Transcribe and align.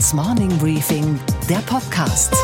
Handelsblatts 0.00 0.14
Morning 0.14 0.58
Briefing, 0.58 1.20
der 1.48 1.58
Podcast. 1.58 2.34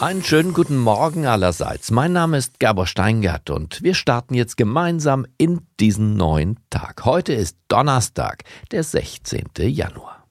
Einen 0.00 0.22
schönen 0.22 0.52
guten 0.52 0.76
Morgen 0.76 1.24
allerseits. 1.24 1.90
Mein 1.90 2.12
Name 2.12 2.36
ist 2.36 2.60
Gabor 2.60 2.86
Steingart 2.86 3.48
und 3.48 3.82
wir 3.82 3.94
starten 3.94 4.34
jetzt 4.34 4.58
gemeinsam 4.58 5.26
in 5.38 5.62
diesen 5.80 6.16
neuen 6.16 6.58
Tag. 6.68 7.06
Heute 7.06 7.32
ist 7.32 7.56
Donnerstag, 7.68 8.44
der 8.70 8.82
16. 8.82 9.46
Januar. 9.60 10.26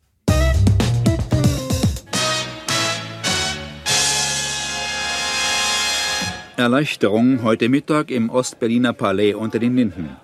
Erleichterung 6.56 7.42
heute 7.44 7.70
Mittag 7.70 8.12
im 8.12 8.30
Ostberliner 8.30 8.94
Palais 8.94 9.34
unter 9.34 9.58
den 9.60 9.76
Linden. 9.76 10.18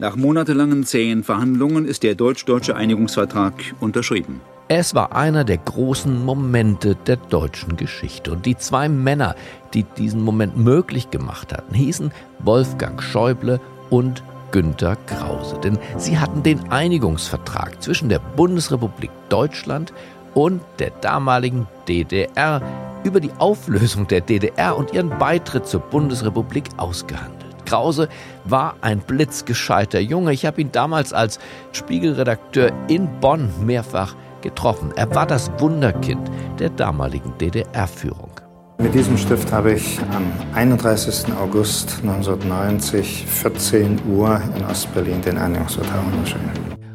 Nach 0.00 0.16
monatelangen 0.16 0.84
zähen 0.84 1.22
Verhandlungen 1.22 1.84
ist 1.84 2.02
der 2.04 2.14
deutsch-deutsche 2.14 2.74
Einigungsvertrag 2.74 3.52
unterschrieben. 3.80 4.40
Es 4.68 4.94
war 4.94 5.14
einer 5.14 5.44
der 5.44 5.58
großen 5.58 6.24
Momente 6.24 6.94
der 6.94 7.16
deutschen 7.16 7.76
Geschichte. 7.76 8.32
Und 8.32 8.46
die 8.46 8.56
zwei 8.56 8.88
Männer, 8.88 9.34
die 9.74 9.82
diesen 9.82 10.22
Moment 10.22 10.56
möglich 10.56 11.10
gemacht 11.10 11.52
hatten, 11.52 11.74
hießen 11.74 12.12
Wolfgang 12.38 13.02
Schäuble 13.02 13.60
und 13.90 14.22
Günter 14.52 14.96
Krause. 14.96 15.58
Denn 15.62 15.78
sie 15.98 16.18
hatten 16.18 16.42
den 16.42 16.72
Einigungsvertrag 16.72 17.82
zwischen 17.82 18.08
der 18.08 18.20
Bundesrepublik 18.20 19.10
Deutschland 19.28 19.92
und 20.32 20.62
der 20.78 20.92
damaligen 21.02 21.66
DDR 21.86 22.62
über 23.04 23.20
die 23.20 23.32
Auflösung 23.36 24.06
der 24.06 24.22
DDR 24.22 24.78
und 24.78 24.94
ihren 24.94 25.10
Beitritt 25.18 25.66
zur 25.66 25.80
Bundesrepublik 25.80 26.64
ausgehandelt. 26.78 27.49
Krause 27.70 28.08
war 28.44 28.74
ein 28.80 28.98
blitzgescheiter 28.98 30.00
Junge. 30.00 30.32
Ich 30.32 30.44
habe 30.44 30.60
ihn 30.60 30.72
damals 30.72 31.12
als 31.12 31.38
Spiegelredakteur 31.70 32.72
in 32.88 33.08
Bonn 33.20 33.48
mehrfach 33.64 34.16
getroffen. 34.40 34.90
Er 34.96 35.14
war 35.14 35.24
das 35.24 35.52
Wunderkind 35.58 36.28
der 36.58 36.70
damaligen 36.70 37.32
DDR-Führung. 37.38 38.32
Mit 38.78 38.92
diesem 38.92 39.16
Stift 39.16 39.52
habe 39.52 39.74
ich 39.74 40.00
am 40.12 40.32
31. 40.52 41.32
August 41.40 41.98
1990, 42.02 43.24
14 43.28 44.00
Uhr 44.10 44.40
in 44.56 44.64
Ostberlin, 44.64 45.20
den 45.20 45.38
Einigungsvertrag 45.38 46.04
unterschrieben. 46.06 46.50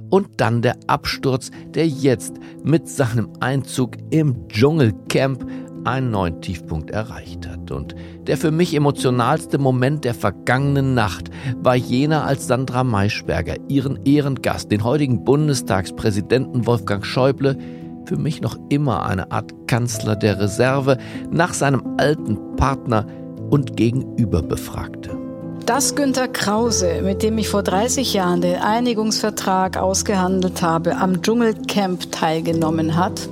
Und 0.10 0.42
dann 0.42 0.62
der 0.62 0.76
Absturz, 0.88 1.52
der 1.70 1.88
jetzt 1.88 2.34
mit 2.64 2.90
seinem 2.90 3.30
Einzug 3.40 3.92
im 4.10 4.50
Dschungelcamp 4.50 5.46
einen 5.86 6.12
neuen 6.12 6.42
Tiefpunkt 6.42 6.92
erreicht 6.92 7.48
hat. 7.48 7.72
Und 7.72 7.96
der 8.28 8.38
für 8.38 8.52
mich 8.52 8.74
emotionalste 8.74 9.58
Moment 9.58 10.04
der 10.04 10.14
vergangenen 10.14 10.94
Nacht 10.94 11.30
war 11.62 11.76
jener, 11.76 12.26
als 12.26 12.48
Sandra 12.48 12.84
Maischberger 12.84 13.56
ihren 13.68 14.00
Ehrengast, 14.06 14.72
den 14.72 14.84
heutigen 14.84 15.24
Bundestagspräsidenten 15.24 16.66
Wolfgang 16.66 17.06
Schäuble, 17.06 17.58
für 18.06 18.18
mich 18.18 18.42
noch 18.42 18.58
immer 18.70 19.06
eine 19.06 19.32
Art 19.32 19.52
Kanzler 19.68 20.16
der 20.16 20.40
Reserve, 20.40 20.98
nach 21.32 21.54
seinem 21.54 21.96
alten 21.98 22.56
Partner 22.56 23.06
und 23.50 23.78
Gegenüber 23.78 24.42
befragte. 24.42 25.18
Dass 25.66 25.96
Günter 25.96 26.28
Krause, 26.28 27.02
mit 27.04 27.24
dem 27.24 27.40
ich 27.40 27.50
vor 27.50 27.64
30 27.64 28.14
Jahren 28.14 28.42
den 28.42 28.58
Einigungsvertrag 28.58 29.78
ausgehandelt 29.78 30.62
habe, 30.62 30.96
am 30.98 31.24
Dschungelcamp 31.24 32.12
teilgenommen 32.12 32.96
hat, 32.96 33.28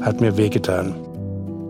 hat 0.00 0.20
mir 0.20 0.36
wehgetan. 0.36 1.03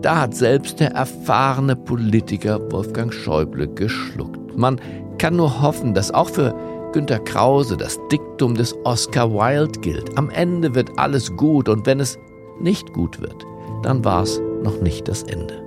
Da 0.05 0.21
hat 0.21 0.35
selbst 0.35 0.79
der 0.79 0.91
erfahrene 0.91 1.75
Politiker 1.75 2.59
Wolfgang 2.71 3.11
Schäuble 3.11 3.67
geschluckt. 3.67 4.55
Man 4.55 4.79
kann 5.17 5.35
nur 5.35 5.63
hoffen, 5.63 5.95
dass 5.95 6.11
auch 6.11 6.29
für 6.29 6.53
Günter 6.93 7.17
Krause 7.17 7.75
das 7.75 7.97
Diktum 8.11 8.53
des 8.53 8.75
Oscar 8.83 9.33
Wilde 9.33 9.79
gilt. 9.79 10.15
Am 10.15 10.29
Ende 10.29 10.75
wird 10.75 10.91
alles 10.97 11.35
gut 11.35 11.67
und 11.67 11.87
wenn 11.87 11.99
es 11.99 12.19
nicht 12.59 12.93
gut 12.93 13.19
wird, 13.19 13.47
dann 13.81 14.05
war 14.05 14.21
es 14.21 14.39
noch 14.61 14.79
nicht 14.79 15.07
das 15.07 15.23
Ende. 15.23 15.64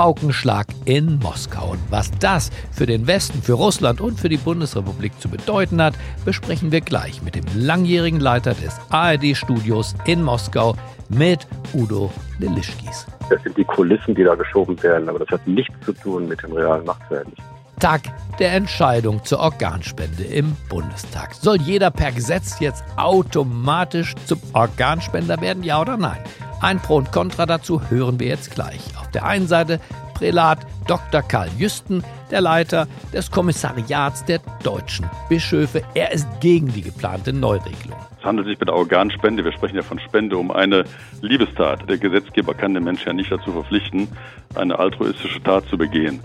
Paukenschlag 0.00 0.66
in 0.86 1.18
Moskau. 1.18 1.72
Und 1.72 1.80
was 1.90 2.10
das 2.20 2.48
für 2.72 2.86
den 2.86 3.06
Westen, 3.06 3.42
für 3.42 3.52
Russland 3.52 4.00
und 4.00 4.18
für 4.18 4.30
die 4.30 4.38
Bundesrepublik 4.38 5.12
zu 5.20 5.28
bedeuten 5.28 5.82
hat, 5.82 5.92
besprechen 6.24 6.72
wir 6.72 6.80
gleich 6.80 7.20
mit 7.20 7.34
dem 7.34 7.44
langjährigen 7.54 8.18
Leiter 8.18 8.54
des 8.54 8.80
ARD-Studios 8.88 9.94
in 10.06 10.22
Moskau, 10.22 10.74
mit 11.10 11.46
Udo 11.74 12.10
Lilischkis. 12.38 13.06
Das 13.28 13.42
sind 13.42 13.58
die 13.58 13.64
Kulissen, 13.64 14.14
die 14.14 14.24
da 14.24 14.36
geschoben 14.36 14.82
werden, 14.82 15.06
aber 15.10 15.18
das 15.18 15.28
hat 15.28 15.46
nichts 15.46 15.74
zu 15.84 15.92
tun 15.92 16.28
mit 16.28 16.42
dem 16.42 16.54
realen 16.54 16.86
Machtverhältnis. 16.86 17.36
Tag 17.78 18.00
der 18.38 18.54
Entscheidung 18.54 19.22
zur 19.26 19.40
Organspende 19.40 20.22
im 20.22 20.56
Bundestag. 20.70 21.34
Soll 21.34 21.60
jeder 21.60 21.90
per 21.90 22.12
Gesetz 22.12 22.58
jetzt 22.58 22.84
automatisch 22.96 24.14
zum 24.24 24.40
Organspender 24.54 25.38
werden, 25.42 25.62
ja 25.62 25.78
oder 25.78 25.98
nein? 25.98 26.20
Ein 26.60 26.78
Pro 26.78 26.96
und 26.96 27.10
Contra 27.10 27.46
dazu 27.46 27.80
hören 27.88 28.20
wir 28.20 28.26
jetzt 28.26 28.54
gleich. 28.54 28.80
Auf 28.98 29.10
der 29.10 29.24
einen 29.24 29.48
Seite 29.48 29.80
Prälat 30.14 30.58
Dr. 30.86 31.22
Karl 31.22 31.48
Jüsten, 31.56 32.04
der 32.30 32.42
Leiter 32.42 32.86
des 33.14 33.30
Kommissariats 33.30 34.24
der 34.26 34.40
deutschen 34.62 35.08
Bischöfe. 35.30 35.82
Er 35.94 36.12
ist 36.12 36.28
gegen 36.40 36.68
die 36.68 36.82
geplante 36.82 37.32
Neuregelung. 37.32 37.98
Es 38.18 38.24
handelt 38.26 38.46
sich 38.46 38.58
bei 38.58 38.66
der 38.66 38.74
Organspende, 38.74 39.42
wir 39.42 39.52
sprechen 39.52 39.76
ja 39.76 39.82
von 39.82 39.98
Spende, 39.98 40.36
um 40.36 40.50
eine 40.50 40.84
Liebestat. 41.22 41.88
Der 41.88 41.96
Gesetzgeber 41.96 42.52
kann 42.52 42.74
den 42.74 42.84
Menschen 42.84 43.06
ja 43.06 43.12
nicht 43.14 43.32
dazu 43.32 43.52
verpflichten, 43.52 44.08
eine 44.54 44.78
altruistische 44.78 45.42
Tat 45.42 45.64
zu 45.70 45.78
begehen. 45.78 46.20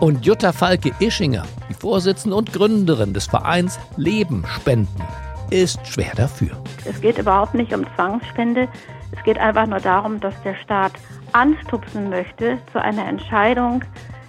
Und 0.00 0.26
Jutta 0.26 0.52
Falke 0.52 0.92
Ischinger, 1.00 1.44
die 1.70 1.74
Vorsitzende 1.74 2.36
und 2.36 2.52
Gründerin 2.52 3.14
des 3.14 3.26
Vereins 3.26 3.80
Leben 3.96 4.44
spenden, 4.60 5.02
ist 5.48 5.84
schwer 5.86 6.12
dafür. 6.14 6.50
Es 6.84 7.00
geht 7.00 7.16
überhaupt 7.16 7.54
nicht 7.54 7.72
um 7.72 7.86
Zwangsspende. 7.96 8.68
Es 9.12 9.22
geht 9.24 9.38
einfach 9.38 9.66
nur 9.66 9.80
darum, 9.80 10.20
dass 10.20 10.34
der 10.42 10.54
Staat 10.56 10.92
anstupsen 11.32 12.10
möchte 12.10 12.58
zu 12.72 12.80
einer 12.80 13.06
Entscheidung, 13.06 13.84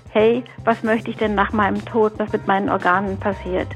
hey, 0.10 0.44
was 0.66 0.84
möchte 0.84 1.12
ich 1.12 1.18
denn 1.18 1.36
nach 1.36 1.54
meinem 1.54 1.84
Tod, 1.86 2.14
was 2.18 2.32
mit 2.32 2.48
meinen 2.48 2.70
Organen 2.70 3.18
passiert? 3.18 3.68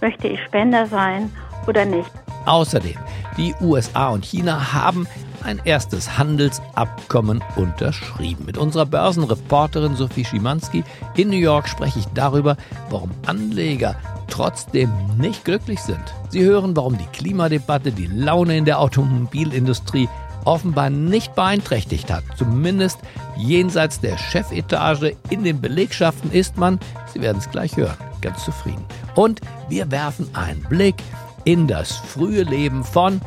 Möchte 0.00 0.28
ich 0.28 0.40
Spender 0.42 0.86
sein 0.86 1.30
oder 1.66 1.84
nicht? 1.84 2.10
Außerdem, 2.46 2.96
die 3.36 3.54
USA 3.60 4.08
und 4.08 4.24
China 4.24 4.72
haben 4.72 5.06
ein 5.44 5.60
erstes 5.64 6.18
Handelsabkommen 6.18 7.42
unterschrieben. 7.56 8.44
Mit 8.44 8.58
unserer 8.58 8.86
Börsenreporterin 8.86 9.96
Sophie 9.96 10.24
Schimanski 10.24 10.84
in 11.16 11.28
New 11.28 11.36
York 11.36 11.68
spreche 11.68 12.00
ich 12.00 12.06
darüber, 12.14 12.56
warum 12.90 13.10
Anleger 13.26 13.96
trotzdem 14.28 14.90
nicht 15.18 15.44
glücklich 15.44 15.80
sind. 15.80 16.14
Sie 16.30 16.42
hören, 16.42 16.74
warum 16.76 16.96
die 16.96 17.06
Klimadebatte 17.06 17.92
die 17.92 18.06
Laune 18.06 18.56
in 18.56 18.64
der 18.64 18.80
Automobilindustrie 18.80 20.08
offenbar 20.44 20.90
nicht 20.90 21.34
beeinträchtigt 21.34 22.10
hat. 22.10 22.24
Zumindest 22.36 22.98
jenseits 23.36 24.00
der 24.00 24.18
Chefetage 24.18 25.16
in 25.30 25.44
den 25.44 25.60
Belegschaften 25.60 26.30
ist 26.30 26.56
man, 26.56 26.78
Sie 27.12 27.20
werden 27.20 27.38
es 27.38 27.50
gleich 27.50 27.76
hören, 27.76 27.96
ganz 28.20 28.44
zufrieden. 28.44 28.84
Und 29.14 29.40
wir 29.68 29.90
werfen 29.90 30.28
einen 30.34 30.62
Blick 30.62 30.96
in 31.44 31.66
das 31.66 31.92
frühe 31.92 32.42
Leben 32.42 32.84
von 32.84 33.20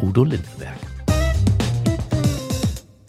Udo 0.00 0.24
Lindenberg. 0.24 0.76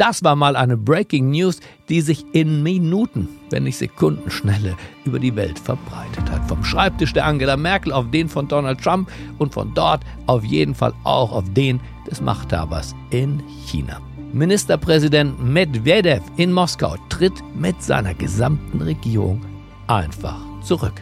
Das 0.01 0.23
war 0.23 0.35
mal 0.35 0.55
eine 0.55 0.77
Breaking 0.77 1.29
News, 1.29 1.59
die 1.87 2.01
sich 2.01 2.25
in 2.33 2.63
Minuten, 2.63 3.29
wenn 3.51 3.65
nicht 3.65 3.77
Sekundenschnelle, 3.77 4.75
über 5.05 5.19
die 5.19 5.35
Welt 5.35 5.59
verbreitet 5.59 6.27
hat. 6.31 6.47
Vom 6.47 6.63
Schreibtisch 6.63 7.13
der 7.13 7.25
Angela 7.25 7.55
Merkel 7.55 7.93
auf 7.93 8.09
den 8.09 8.27
von 8.27 8.47
Donald 8.47 8.81
Trump 8.81 9.11
und 9.37 9.53
von 9.53 9.75
dort 9.75 10.01
auf 10.25 10.43
jeden 10.43 10.73
Fall 10.73 10.93
auch 11.03 11.31
auf 11.31 11.45
den 11.53 11.79
des 12.11 12.21
Machthabers 12.21 12.93
in 13.09 13.41
China. 13.65 13.99
Ministerpräsident 14.33 15.43
Medvedev 15.43 16.21
in 16.37 16.51
Moskau 16.53 16.95
tritt 17.09 17.33
mit 17.55 17.81
seiner 17.81 18.13
gesamten 18.13 18.81
Regierung 18.81 19.43
einfach 19.87 20.39
zurück. 20.61 21.01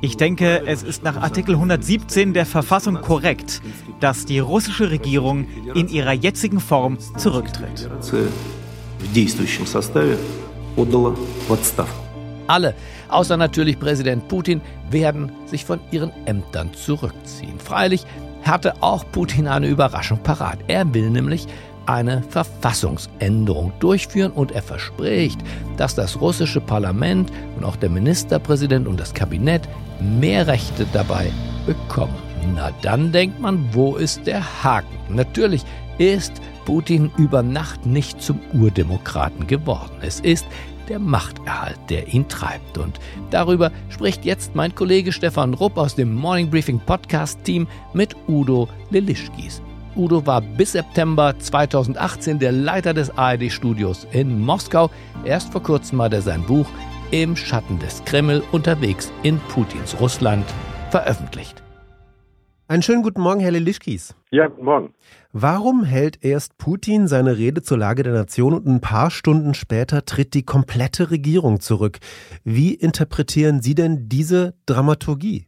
Ich 0.00 0.16
denke, 0.16 0.62
es 0.64 0.84
ist 0.84 1.02
nach 1.02 1.16
Artikel 1.16 1.56
117 1.56 2.32
der 2.32 2.46
Verfassung 2.46 3.00
korrekt, 3.00 3.60
dass 3.98 4.26
die 4.26 4.38
russische 4.38 4.90
Regierung 4.90 5.46
in 5.74 5.88
ihrer 5.88 6.12
jetzigen 6.12 6.60
Form 6.60 6.98
zurücktritt. 7.16 7.90
Alle, 12.46 12.74
außer 13.08 13.36
natürlich 13.36 13.78
Präsident 13.78 14.28
Putin, 14.28 14.60
werden 14.90 15.32
sich 15.46 15.64
von 15.64 15.80
ihren 15.90 16.12
Ämtern 16.26 16.72
zurückziehen. 16.72 17.58
Freilich 17.58 18.06
hatte 18.48 18.82
auch 18.82 19.04
Putin 19.12 19.46
eine 19.46 19.68
Überraschung 19.68 20.18
parat. 20.22 20.58
Er 20.66 20.92
will 20.94 21.10
nämlich 21.10 21.46
eine 21.86 22.22
Verfassungsänderung 22.22 23.72
durchführen 23.80 24.32
und 24.32 24.52
er 24.52 24.62
verspricht, 24.62 25.40
dass 25.76 25.94
das 25.94 26.20
russische 26.20 26.60
Parlament 26.60 27.32
und 27.56 27.64
auch 27.64 27.76
der 27.76 27.88
Ministerpräsident 27.88 28.86
und 28.86 29.00
das 29.00 29.14
Kabinett 29.14 29.68
mehr 30.00 30.46
Rechte 30.46 30.86
dabei 30.92 31.30
bekommen. 31.66 32.14
Na 32.54 32.70
dann 32.82 33.12
denkt 33.12 33.40
man, 33.40 33.68
wo 33.72 33.96
ist 33.96 34.26
der 34.26 34.42
Haken? 34.62 35.14
Natürlich 35.14 35.64
ist 35.98 36.32
Putin 36.64 37.10
über 37.16 37.42
Nacht 37.42 37.86
nicht 37.86 38.20
zum 38.20 38.38
Urdemokraten 38.52 39.46
geworden. 39.46 39.96
Es 40.02 40.20
ist 40.20 40.46
der 40.88 40.98
Machterhalt, 40.98 41.78
der 41.88 42.08
ihn 42.08 42.28
treibt. 42.28 42.78
Und 42.78 42.98
darüber 43.30 43.70
spricht 43.88 44.24
jetzt 44.24 44.54
mein 44.54 44.74
Kollege 44.74 45.12
Stefan 45.12 45.54
Rupp 45.54 45.76
aus 45.76 45.94
dem 45.94 46.12
Morning 46.14 46.50
Briefing 46.50 46.80
Podcast 46.80 47.42
Team 47.44 47.66
mit 47.92 48.16
Udo 48.26 48.68
Lilischkis. 48.90 49.62
Udo 49.96 50.24
war 50.26 50.40
bis 50.40 50.72
September 50.72 51.38
2018 51.38 52.38
der 52.38 52.52
Leiter 52.52 52.94
des 52.94 53.16
ARD-Studios 53.16 54.06
in 54.12 54.40
Moskau. 54.40 54.90
Erst 55.24 55.50
vor 55.52 55.62
kurzem 55.62 56.00
hat 56.00 56.12
er 56.12 56.22
sein 56.22 56.42
Buch 56.44 56.66
Im 57.10 57.36
Schatten 57.36 57.78
des 57.78 58.04
Kreml 58.04 58.42
unterwegs 58.52 59.10
in 59.22 59.40
Putins 59.48 59.98
Russland 60.00 60.44
veröffentlicht. 60.90 61.62
Einen 62.70 62.82
schönen 62.82 63.02
guten 63.02 63.22
Morgen, 63.22 63.40
Herr 63.40 63.50
Lilischkis. 63.50 64.14
Ja, 64.30 64.46
guten 64.46 64.66
Morgen. 64.66 64.94
Warum 65.32 65.84
hält 65.84 66.22
erst 66.22 66.58
Putin 66.58 67.06
seine 67.06 67.38
Rede 67.38 67.62
zur 67.62 67.78
Lage 67.78 68.02
der 68.02 68.12
Nation 68.12 68.52
und 68.52 68.66
ein 68.66 68.82
paar 68.82 69.10
Stunden 69.10 69.54
später 69.54 70.04
tritt 70.04 70.34
die 70.34 70.42
komplette 70.42 71.10
Regierung 71.10 71.60
zurück? 71.60 71.96
Wie 72.44 72.74
interpretieren 72.74 73.62
Sie 73.62 73.74
denn 73.74 74.10
diese 74.10 74.52
Dramaturgie? 74.66 75.46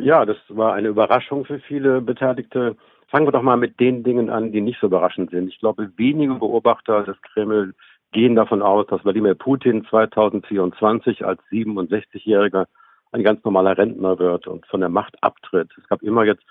Ja, 0.00 0.26
das 0.26 0.36
war 0.48 0.74
eine 0.74 0.88
Überraschung 0.88 1.44
für 1.44 1.60
viele 1.60 2.00
Beteiligte. 2.00 2.76
Fangen 3.06 3.28
wir 3.28 3.32
doch 3.32 3.42
mal 3.42 3.56
mit 3.56 3.78
den 3.78 4.02
Dingen 4.02 4.30
an, 4.30 4.50
die 4.50 4.62
nicht 4.62 4.80
so 4.80 4.88
überraschend 4.88 5.30
sind. 5.30 5.46
Ich 5.46 5.60
glaube, 5.60 5.92
wenige 5.96 6.34
Beobachter 6.34 7.04
des 7.04 7.22
Kreml 7.22 7.72
gehen 8.10 8.34
davon 8.34 8.62
aus, 8.62 8.84
dass 8.88 9.04
Wladimir 9.04 9.36
Putin 9.36 9.86
2024 9.88 11.24
als 11.24 11.40
67-Jähriger 11.52 12.66
ein 13.12 13.22
ganz 13.22 13.42
normaler 13.44 13.76
Rentner 13.76 14.18
wird 14.18 14.46
und 14.46 14.66
von 14.66 14.80
der 14.80 14.88
Macht 14.88 15.16
abtritt. 15.22 15.70
Es 15.78 15.88
gab 15.88 16.02
immer 16.02 16.24
jetzt 16.24 16.42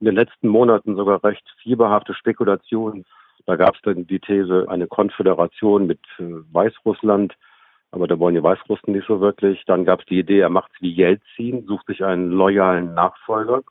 in 0.00 0.06
den 0.06 0.14
letzten 0.14 0.48
Monaten 0.48 0.96
sogar 0.96 1.22
recht 1.24 1.44
fieberhafte 1.62 2.14
Spekulationen. 2.14 3.04
Da 3.46 3.56
gab 3.56 3.74
es 3.74 3.82
dann 3.82 4.06
die 4.06 4.20
These, 4.20 4.66
eine 4.68 4.86
Konföderation 4.86 5.86
mit 5.86 6.00
äh, 6.18 6.24
Weißrussland, 6.52 7.34
aber 7.90 8.08
da 8.08 8.18
wollen 8.18 8.34
die 8.34 8.42
Weißrussen 8.42 8.92
nicht 8.92 9.06
so 9.06 9.20
wirklich. 9.20 9.64
Dann 9.66 9.84
gab 9.84 10.00
es 10.00 10.06
die 10.06 10.18
Idee, 10.18 10.40
er 10.40 10.50
macht 10.50 10.72
es 10.74 10.82
wie 10.82 10.92
Jelzin, 10.92 11.64
sucht 11.66 11.86
sich 11.86 12.04
einen 12.04 12.30
loyalen 12.30 12.94
Nachfolger 12.94 13.62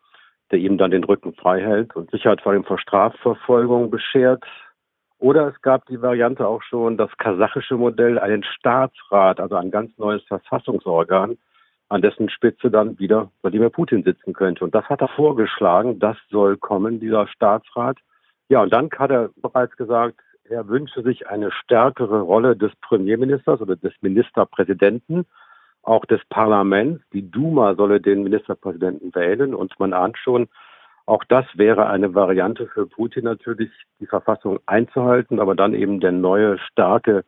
der 0.54 0.60
ihm 0.60 0.78
dann 0.78 0.92
den 0.92 1.04
Rücken 1.04 1.34
frei 1.34 1.62
hält 1.62 1.96
und 1.96 2.12
Sicherheit 2.12 2.42
vor 2.42 2.52
allem 2.52 2.64
vor 2.64 2.78
Strafverfolgung 2.78 3.90
beschert. 3.90 4.44
Oder 5.18 5.48
es 5.48 5.60
gab 5.64 5.88
die 5.88 6.00
Variante 6.00 6.48
auch 6.48 6.62
schon, 6.62 6.96
das 6.96 7.10
kasachische 7.18 7.76
Modell, 7.76 8.20
einen 8.20 8.44
Staatsrat, 8.44 9.40
also 9.40 9.56
ein 9.56 9.72
ganz 9.72 9.98
neues 9.98 10.22
Verfassungsorgan, 10.26 11.40
an 11.94 12.02
dessen 12.02 12.28
Spitze 12.30 12.72
dann 12.72 12.98
wieder 12.98 13.30
Wladimir 13.44 13.70
Putin 13.70 14.04
sitzen 14.04 14.34
könnte. 14.34 14.64
Und 14.64 14.74
das 14.74 14.86
hat 14.86 15.02
er 15.02 15.10
vorgeschlagen, 15.10 16.00
das 16.00 16.18
soll 16.32 16.58
kommen, 16.58 17.00
dieser 17.00 17.28
Staatsrat. 17.28 18.00
Ja, 18.50 18.64
und 18.64 18.74
dann 18.74 18.90
hat 18.98 19.12
er 19.12 19.30
bereits 19.36 19.78
gesagt, 19.78 20.20
er 20.46 20.68
wünsche 20.68 21.04
sich 21.04 21.28
eine 21.28 21.52
stärkere 21.52 22.22
Rolle 22.22 22.56
des 22.56 22.72
Premierministers 22.82 23.62
oder 23.62 23.76
des 23.76 23.94
Ministerpräsidenten 24.02 25.26
auch 25.84 26.06
des 26.06 26.22
Parlaments. 26.30 27.04
Die 27.14 27.30
Duma 27.30 27.76
solle 27.76 28.02
den 28.02 28.24
Ministerpräsidenten 28.24 29.14
wählen 29.14 29.54
und 29.54 29.80
man 29.80 29.94
ahnt 29.94 30.18
schon, 30.18 30.48
auch 31.06 31.24
das 31.26 31.46
wäre 31.56 31.88
eine 31.88 32.16
Variante 32.16 32.68
für 32.68 32.88
Putin 32.88 33.26
natürlich, 33.26 33.70
die 34.00 34.08
Verfassung 34.08 34.60
einzuhalten, 34.66 35.40
aber 35.40 35.54
dann 35.54 35.76
eben 35.76 36.00
der 36.00 36.14
neue, 36.14 36.58
starke 36.58 37.24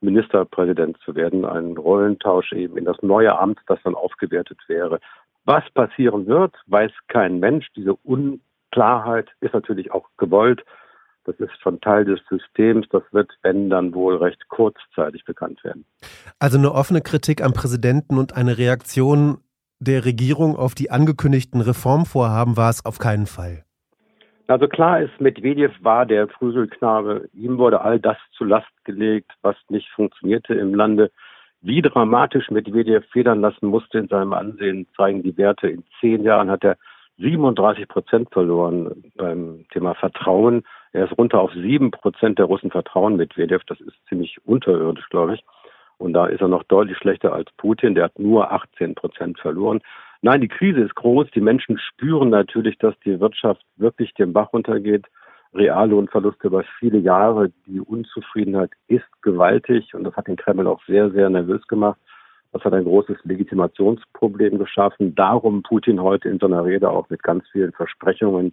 Ministerpräsident 0.00 0.98
zu 1.04 1.14
werden. 1.14 1.44
Ein 1.44 1.76
Rollentausch 1.76 2.52
eben 2.52 2.76
in 2.76 2.84
das 2.84 2.96
neue 3.02 3.38
Amt, 3.38 3.60
das 3.66 3.78
dann 3.84 3.94
aufgewertet 3.94 4.58
wäre. 4.68 5.00
Was 5.44 5.62
passieren 5.74 6.26
wird, 6.26 6.54
weiß 6.66 6.92
kein 7.08 7.38
Mensch. 7.38 7.68
Diese 7.76 7.94
Unklarheit 7.94 9.28
ist 9.40 9.54
natürlich 9.54 9.92
auch 9.92 10.08
gewollt. 10.16 10.64
Das 11.24 11.36
ist 11.36 11.60
schon 11.60 11.80
Teil 11.80 12.04
des 12.04 12.20
Systems. 12.28 12.86
Das 12.90 13.02
wird, 13.12 13.30
wenn, 13.42 13.68
dann 13.70 13.94
wohl 13.94 14.16
recht 14.16 14.48
kurzzeitig 14.48 15.24
bekannt 15.24 15.62
werden. 15.64 15.84
Also 16.38 16.58
eine 16.58 16.72
offene 16.72 17.00
Kritik 17.00 17.42
am 17.42 17.52
Präsidenten 17.52 18.18
und 18.18 18.36
eine 18.36 18.58
Reaktion 18.58 19.38
der 19.78 20.04
Regierung 20.04 20.56
auf 20.56 20.74
die 20.74 20.90
angekündigten 20.90 21.60
Reformvorhaben 21.60 22.56
war 22.56 22.70
es 22.70 22.84
auf 22.86 22.98
keinen 22.98 23.26
Fall. 23.26 23.65
Also 24.48 24.68
klar 24.68 25.00
ist, 25.00 25.20
Medvedev 25.20 25.72
war 25.82 26.06
der 26.06 26.28
Früselknabe. 26.28 27.28
Ihm 27.34 27.58
wurde 27.58 27.80
all 27.80 27.98
das 27.98 28.16
zu 28.32 28.44
Last 28.44 28.70
gelegt, 28.84 29.32
was 29.42 29.56
nicht 29.68 29.88
funktionierte 29.90 30.54
im 30.54 30.74
Lande. 30.74 31.10
Wie 31.62 31.82
dramatisch 31.82 32.50
Medvedev 32.50 33.04
federn 33.10 33.40
lassen 33.40 33.66
musste 33.66 33.98
in 33.98 34.06
seinem 34.06 34.32
Ansehen, 34.32 34.86
zeigen 34.96 35.24
die 35.24 35.36
Werte. 35.36 35.68
In 35.68 35.82
zehn 36.00 36.22
Jahren 36.22 36.48
hat 36.48 36.62
er 36.62 36.76
37 37.18 37.88
Prozent 37.88 38.28
verloren 38.30 39.04
beim 39.16 39.64
Thema 39.72 39.94
Vertrauen. 39.94 40.62
Er 40.92 41.06
ist 41.06 41.18
runter 41.18 41.40
auf 41.40 41.52
sieben 41.52 41.90
Prozent 41.90 42.38
der 42.38 42.44
Russen 42.44 42.70
vertrauen 42.70 43.16
Medvedev. 43.16 43.64
Das 43.66 43.80
ist 43.80 43.96
ziemlich 44.08 44.38
unterirdisch, 44.44 45.08
glaube 45.08 45.34
ich. 45.34 45.44
Und 45.98 46.12
da 46.12 46.26
ist 46.26 46.40
er 46.40 46.48
noch 46.48 46.62
deutlich 46.64 46.98
schlechter 46.98 47.32
als 47.32 47.50
Putin. 47.56 47.94
Der 47.94 48.04
hat 48.04 48.18
nur 48.18 48.52
18 48.52 48.94
Prozent 48.94 49.40
verloren. 49.40 49.80
Nein, 50.26 50.40
die 50.40 50.48
Krise 50.48 50.80
ist 50.80 50.96
groß. 50.96 51.30
Die 51.36 51.40
Menschen 51.40 51.78
spüren 51.78 52.30
natürlich, 52.30 52.76
dass 52.78 52.98
die 53.04 53.20
Wirtschaft 53.20 53.64
wirklich 53.76 54.12
den 54.14 54.32
Bach 54.32 54.52
runtergeht. 54.52 55.06
Reallohnverluste 55.54 56.48
über 56.48 56.64
viele 56.80 56.98
Jahre. 56.98 57.52
Die 57.66 57.78
Unzufriedenheit 57.78 58.72
ist 58.88 59.06
gewaltig 59.22 59.94
und 59.94 60.02
das 60.02 60.16
hat 60.16 60.26
den 60.26 60.34
Kreml 60.34 60.66
auch 60.66 60.82
sehr, 60.88 61.12
sehr 61.12 61.30
nervös 61.30 61.64
gemacht. 61.68 62.00
Das 62.52 62.64
hat 62.64 62.72
ein 62.72 62.82
großes 62.82 63.18
Legitimationsproblem 63.22 64.58
geschaffen. 64.58 65.14
Darum 65.14 65.62
Putin 65.62 66.02
heute 66.02 66.28
in 66.28 66.40
seiner 66.40 66.64
Rede 66.64 66.90
auch 66.90 67.08
mit 67.08 67.22
ganz 67.22 67.44
vielen 67.52 67.70
Versprechungen 67.70 68.52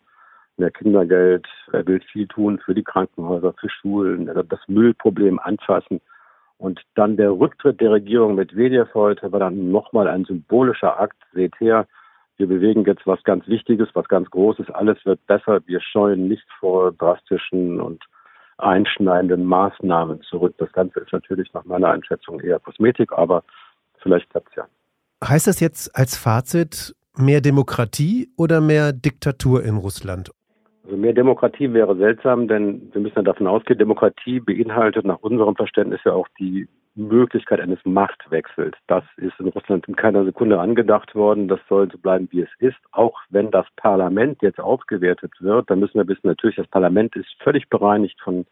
mehr 0.58 0.70
Kindergeld, 0.70 1.48
er 1.72 1.88
will 1.88 2.02
viel 2.02 2.28
tun 2.28 2.60
für 2.64 2.75
die 2.75 2.84
Krankenhäuser, 2.84 3.56
für 3.60 3.70
Schulen, 3.72 4.28
das 4.28 4.60
Müllproblem 4.68 5.40
anfassen. 5.40 6.02
Und 6.63 6.80
dann 6.95 7.18
der 7.18 7.31
Rücktritt 7.31 7.81
der 7.81 7.92
Regierung 7.92 8.36
mit 8.36 8.54
Medvedev 8.54 8.94
heute 8.94 9.30
war 9.33 9.42
dann 9.42 9.69
nochmal 9.69 10.07
ein 10.07 10.24
symbolischer 10.24 10.98
Akt. 10.98 11.18
Seht 11.33 11.60
her, 11.60 11.88
wir 12.38 12.48
bewegen 12.48 12.86
jetzt 12.86 13.06
was 13.06 13.21
ganz 13.24 13.45
Wichtiges, 13.50 13.89
was 13.95 14.07
ganz 14.07 14.30
Großes. 14.30 14.69
Alles 14.69 14.98
wird 15.04 15.19
besser. 15.27 15.60
Wir 15.65 15.81
scheuen 15.81 16.30
nicht 16.30 16.45
vor 16.62 16.94
drastischen 16.94 17.81
und 17.81 18.06
einschneidenden 18.60 19.44
Maßnahmen 19.44 20.21
zurück. 20.21 20.56
Das 20.57 20.71
Ganze 20.71 21.01
ist 21.01 21.12
natürlich 21.12 21.54
nach 21.54 21.65
meiner 21.65 21.89
Einschätzung 21.89 22.39
eher 22.39 22.60
Kosmetik, 22.60 23.12
aber 23.12 23.44
vielleicht 24.01 24.30
klappt 24.30 24.48
es 24.51 24.56
ja. 24.56 24.65
Heißt 25.21 25.48
das 25.48 25.60
jetzt 25.60 25.94
als 25.98 26.15
Fazit 26.15 26.95
mehr 27.18 27.42
Demokratie 27.42 28.30
oder 28.38 28.62
mehr 28.62 28.94
Diktatur 28.94 29.65
in 29.65 29.75
Russland? 29.75 30.31
Also 30.84 30.98
mehr 30.98 31.14
Demokratie 31.14 31.72
wäre 31.72 31.96
seltsam, 31.96 32.48
denn 32.50 32.90
wir 32.92 33.00
müssen 33.00 33.16
ja 33.16 33.22
davon 33.22 33.48
ausgehen, 33.48 33.80
Demokratie 33.80 34.42
beinhaltet 34.42 35.06
nach 35.06 35.20
unserem 35.20 35.56
Verständnis 35.56 36.02
ja 36.04 36.12
auch 36.12 36.28
die 36.40 36.68
Möglichkeit 36.96 37.62
eines 37.62 37.80
Machtwechsels. 37.86 38.76
Das 38.88 39.04
ist 39.16 39.40
in 39.40 39.48
Russland 39.48 39.88
in 39.88 39.96
keiner 39.96 40.25
Sekunde 40.25 40.60
angedacht 40.60 41.16
worden. 41.16 41.48
Das 41.48 41.60
soll 41.70 41.90
so 41.90 41.98
bleiben, 41.98 42.28
wie 42.32 42.42
es 42.42 42.50
ist. 42.60 42.78
Auch 42.92 43.18
wenn 43.30 43.50
das 43.50 43.66
Parlament 43.78 44.42
jetzt 44.42 44.60
aufgewertet 44.60 45.32
wird, 45.40 45.70
dann 45.70 45.80
müssen 45.80 45.98
wir 45.98 46.08
wissen, 46.08 46.28
natürlich, 46.28 46.58
das 46.58 46.68
Parlament 46.68 47.16
ist 47.16 47.34
völlig 47.42 47.70
bereinigt 47.70 48.20
von 48.22 48.46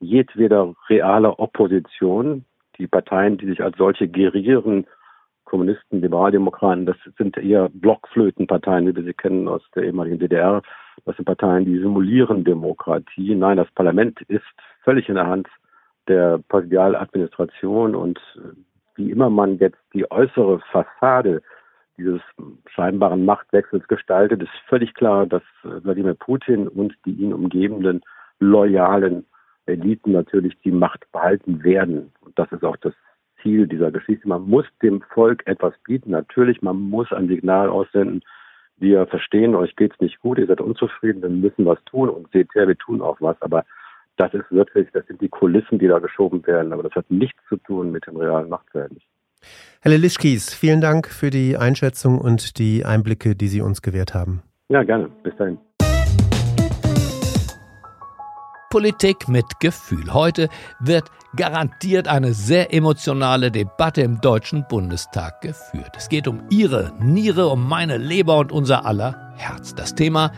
jedweder 0.00 0.74
realer 0.88 1.38
Opposition. 1.38 2.46
Die 2.78 2.86
Parteien, 2.86 3.36
die 3.36 3.46
sich 3.46 3.62
als 3.62 3.76
solche 3.76 4.08
gerieren, 4.08 4.86
Kommunisten, 5.44 6.00
Liberaldemokraten, 6.00 6.86
das 6.86 6.96
sind 7.18 7.36
eher 7.36 7.68
Blockflötenparteien, 7.68 8.88
wie 8.88 8.96
wir 8.96 9.04
sie 9.04 9.12
kennen 9.12 9.46
aus 9.46 9.62
der 9.76 9.84
ehemaligen 9.84 10.18
DDR. 10.18 10.62
Das 11.04 11.16
sind 11.16 11.26
Parteien, 11.26 11.64
die 11.64 11.78
simulieren 11.78 12.44
Demokratie. 12.44 13.34
Nein, 13.34 13.58
das 13.58 13.70
Parlament 13.72 14.20
ist 14.22 14.42
völlig 14.82 15.08
in 15.08 15.16
der 15.16 15.26
Hand 15.26 15.48
der 16.08 16.38
Präsidialadministration 16.48 17.94
und 17.94 18.18
äh, 18.36 18.48
wie 18.96 19.10
immer 19.10 19.30
man 19.30 19.58
jetzt 19.58 19.80
die 19.92 20.10
äußere 20.10 20.60
Fassade 20.70 21.42
dieses 21.96 22.20
scheinbaren 22.66 23.24
Machtwechsels 23.24 23.86
gestaltet, 23.88 24.42
ist 24.42 24.50
völlig 24.68 24.94
klar, 24.94 25.26
dass 25.26 25.42
äh, 25.64 25.82
Wladimir 25.84 26.14
Putin 26.14 26.68
und 26.68 26.94
die 27.04 27.12
ihn 27.12 27.32
umgebenden 27.32 28.02
loyalen 28.40 29.26
Eliten 29.66 30.12
natürlich 30.12 30.58
die 30.60 30.72
Macht 30.72 31.10
behalten 31.12 31.62
werden. 31.64 32.12
Und 32.20 32.38
das 32.38 32.50
ist 32.52 32.64
auch 32.64 32.76
das 32.76 32.94
Ziel 33.42 33.66
dieser 33.66 33.90
Geschichte. 33.90 34.28
Man 34.28 34.42
muss 34.42 34.66
dem 34.82 35.02
Volk 35.02 35.46
etwas 35.46 35.74
bieten. 35.84 36.10
Natürlich, 36.10 36.62
man 36.62 36.76
muss 36.76 37.12
ein 37.12 37.28
Signal 37.28 37.68
aussenden. 37.68 38.22
Wir 38.76 39.06
verstehen, 39.06 39.54
euch 39.54 39.76
geht's 39.76 40.00
nicht 40.00 40.20
gut, 40.20 40.38
ihr 40.38 40.46
seid 40.46 40.60
unzufrieden, 40.60 41.22
wir 41.22 41.28
müssen 41.28 41.64
was 41.64 41.78
tun 41.84 42.08
und 42.08 42.30
seht 42.32 42.54
her, 42.54 42.66
wir 42.66 42.76
tun 42.76 43.00
auch 43.00 43.20
was. 43.20 43.40
Aber 43.40 43.64
das 44.16 44.32
ist 44.34 44.50
wirklich, 44.50 44.88
das 44.92 45.06
sind 45.06 45.20
die 45.20 45.28
Kulissen, 45.28 45.78
die 45.78 45.88
da 45.88 45.98
geschoben 45.98 46.46
werden. 46.46 46.72
Aber 46.72 46.82
das 46.82 46.92
hat 46.94 47.10
nichts 47.10 47.38
zu 47.48 47.56
tun 47.56 47.92
mit 47.92 48.06
dem 48.06 48.16
realen 48.16 48.48
Machtverhältnis. 48.48 49.02
Herr 49.80 49.90
Lelischkis, 49.90 50.54
vielen 50.54 50.80
Dank 50.80 51.08
für 51.08 51.30
die 51.30 51.56
Einschätzung 51.56 52.18
und 52.18 52.58
die 52.58 52.84
Einblicke, 52.84 53.36
die 53.36 53.48
Sie 53.48 53.60
uns 53.60 53.82
gewährt 53.82 54.14
haben. 54.14 54.42
Ja, 54.68 54.82
gerne. 54.82 55.10
Bis 55.22 55.36
dahin. 55.36 55.58
Politik 58.74 59.28
mit 59.28 59.60
Gefühl. 59.60 60.12
Heute 60.12 60.48
wird 60.80 61.08
garantiert 61.36 62.08
eine 62.08 62.34
sehr 62.34 62.74
emotionale 62.74 63.52
Debatte 63.52 64.02
im 64.02 64.20
Deutschen 64.20 64.66
Bundestag 64.66 65.42
geführt. 65.42 65.92
Es 65.96 66.08
geht 66.08 66.26
um 66.26 66.42
Ihre 66.50 66.92
Niere, 66.98 67.46
um 67.46 67.68
meine 67.68 67.98
Leber 67.98 68.36
und 68.36 68.50
unser 68.50 68.84
aller 68.84 69.32
Herz. 69.36 69.76
Das 69.76 69.94
Thema 69.94 70.32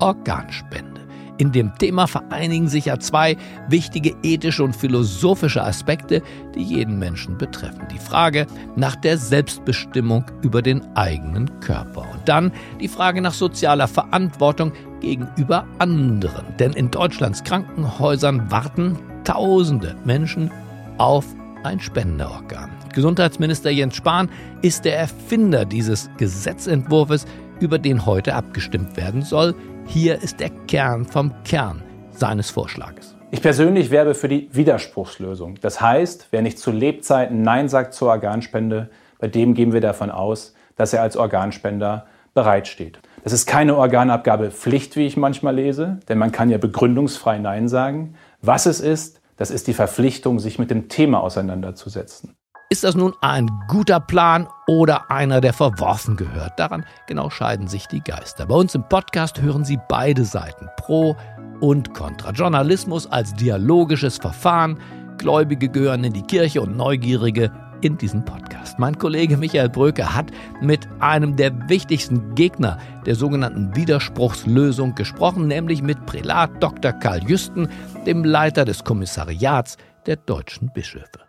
Organspende. 0.00 0.97
In 1.38 1.52
dem 1.52 1.72
Thema 1.78 2.08
vereinigen 2.08 2.68
sich 2.68 2.86
ja 2.86 2.98
zwei 2.98 3.36
wichtige 3.68 4.14
ethische 4.22 4.64
und 4.64 4.74
philosophische 4.74 5.62
Aspekte, 5.62 6.20
die 6.54 6.62
jeden 6.62 6.98
Menschen 6.98 7.38
betreffen. 7.38 7.86
Die 7.92 7.98
Frage 7.98 8.46
nach 8.74 8.96
der 8.96 9.16
Selbstbestimmung 9.16 10.24
über 10.42 10.62
den 10.62 10.82
eigenen 10.96 11.60
Körper 11.60 12.00
und 12.12 12.28
dann 12.28 12.52
die 12.80 12.88
Frage 12.88 13.22
nach 13.22 13.34
sozialer 13.34 13.86
Verantwortung 13.86 14.72
gegenüber 15.00 15.64
anderen. 15.78 16.44
Denn 16.58 16.72
in 16.72 16.90
Deutschlands 16.90 17.44
Krankenhäusern 17.44 18.50
warten 18.50 18.98
Tausende 19.24 19.94
Menschen 20.04 20.50
auf 20.96 21.26
ein 21.62 21.78
Spenderorgan. 21.78 22.70
Gesundheitsminister 22.94 23.68
Jens 23.68 23.96
Spahn 23.96 24.30
ist 24.62 24.86
der 24.86 24.98
Erfinder 24.98 25.66
dieses 25.66 26.08
Gesetzentwurfs, 26.16 27.26
über 27.60 27.78
den 27.78 28.06
heute 28.06 28.34
abgestimmt 28.34 28.96
werden 28.96 29.22
soll. 29.22 29.54
Hier 29.90 30.22
ist 30.22 30.38
der 30.38 30.50
Kern 30.50 31.06
vom 31.06 31.32
Kern 31.44 31.82
seines 32.10 32.50
Vorschlages. 32.50 33.16
Ich 33.30 33.40
persönlich 33.40 33.90
werbe 33.90 34.14
für 34.14 34.28
die 34.28 34.50
Widerspruchslösung. 34.52 35.58
Das 35.62 35.80
heißt, 35.80 36.28
wer 36.30 36.42
nicht 36.42 36.58
zu 36.58 36.70
Lebzeiten 36.70 37.40
Nein 37.40 37.70
sagt 37.70 37.94
zur 37.94 38.08
Organspende, 38.08 38.90
bei 39.18 39.28
dem 39.28 39.54
gehen 39.54 39.72
wir 39.72 39.80
davon 39.80 40.10
aus, 40.10 40.52
dass 40.76 40.92
er 40.92 41.00
als 41.00 41.16
Organspender 41.16 42.06
bereitsteht. 42.34 43.00
Das 43.24 43.32
ist 43.32 43.46
keine 43.46 43.76
Organabgabepflicht, 43.76 44.94
wie 44.96 45.06
ich 45.06 45.16
manchmal 45.16 45.54
lese, 45.54 46.00
denn 46.06 46.18
man 46.18 46.32
kann 46.32 46.50
ja 46.50 46.58
begründungsfrei 46.58 47.38
Nein 47.38 47.66
sagen. 47.66 48.14
Was 48.42 48.66
es 48.66 48.80
ist, 48.80 49.22
das 49.38 49.50
ist 49.50 49.68
die 49.68 49.74
Verpflichtung, 49.74 50.38
sich 50.38 50.58
mit 50.58 50.70
dem 50.70 50.90
Thema 50.90 51.22
auseinanderzusetzen. 51.22 52.36
Ist 52.70 52.84
das 52.84 52.94
nun 52.94 53.14
ein 53.22 53.48
guter 53.66 53.98
Plan 53.98 54.46
oder 54.66 55.10
einer, 55.10 55.40
der 55.40 55.54
verworfen 55.54 56.16
gehört? 56.16 56.58
Daran 56.58 56.84
genau 57.06 57.30
scheiden 57.30 57.66
sich 57.66 57.86
die 57.86 58.02
Geister. 58.02 58.44
Bei 58.44 58.56
uns 58.56 58.74
im 58.74 58.86
Podcast 58.86 59.40
hören 59.40 59.64
Sie 59.64 59.78
beide 59.88 60.26
Seiten, 60.26 60.68
pro 60.76 61.16
und 61.60 61.94
contra. 61.94 62.30
Journalismus 62.32 63.06
als 63.06 63.32
dialogisches 63.32 64.18
Verfahren, 64.18 64.78
Gläubige 65.16 65.70
gehören 65.70 66.04
in 66.04 66.12
die 66.12 66.22
Kirche 66.22 66.60
und 66.60 66.76
Neugierige 66.76 67.50
in 67.80 67.96
diesen 67.96 68.22
Podcast. 68.26 68.78
Mein 68.78 68.98
Kollege 68.98 69.38
Michael 69.38 69.70
Bröke 69.70 70.14
hat 70.14 70.26
mit 70.60 70.86
einem 71.00 71.36
der 71.36 71.70
wichtigsten 71.70 72.34
Gegner 72.34 72.76
der 73.06 73.14
sogenannten 73.14 73.74
Widerspruchslösung 73.76 74.94
gesprochen, 74.94 75.46
nämlich 75.46 75.80
mit 75.80 76.04
Prälat 76.04 76.62
Dr. 76.62 76.92
Karl 76.92 77.22
Jüsten, 77.26 77.70
dem 78.04 78.24
Leiter 78.24 78.66
des 78.66 78.84
Kommissariats 78.84 79.78
der 80.04 80.16
deutschen 80.16 80.70
Bischöfe. 80.70 81.27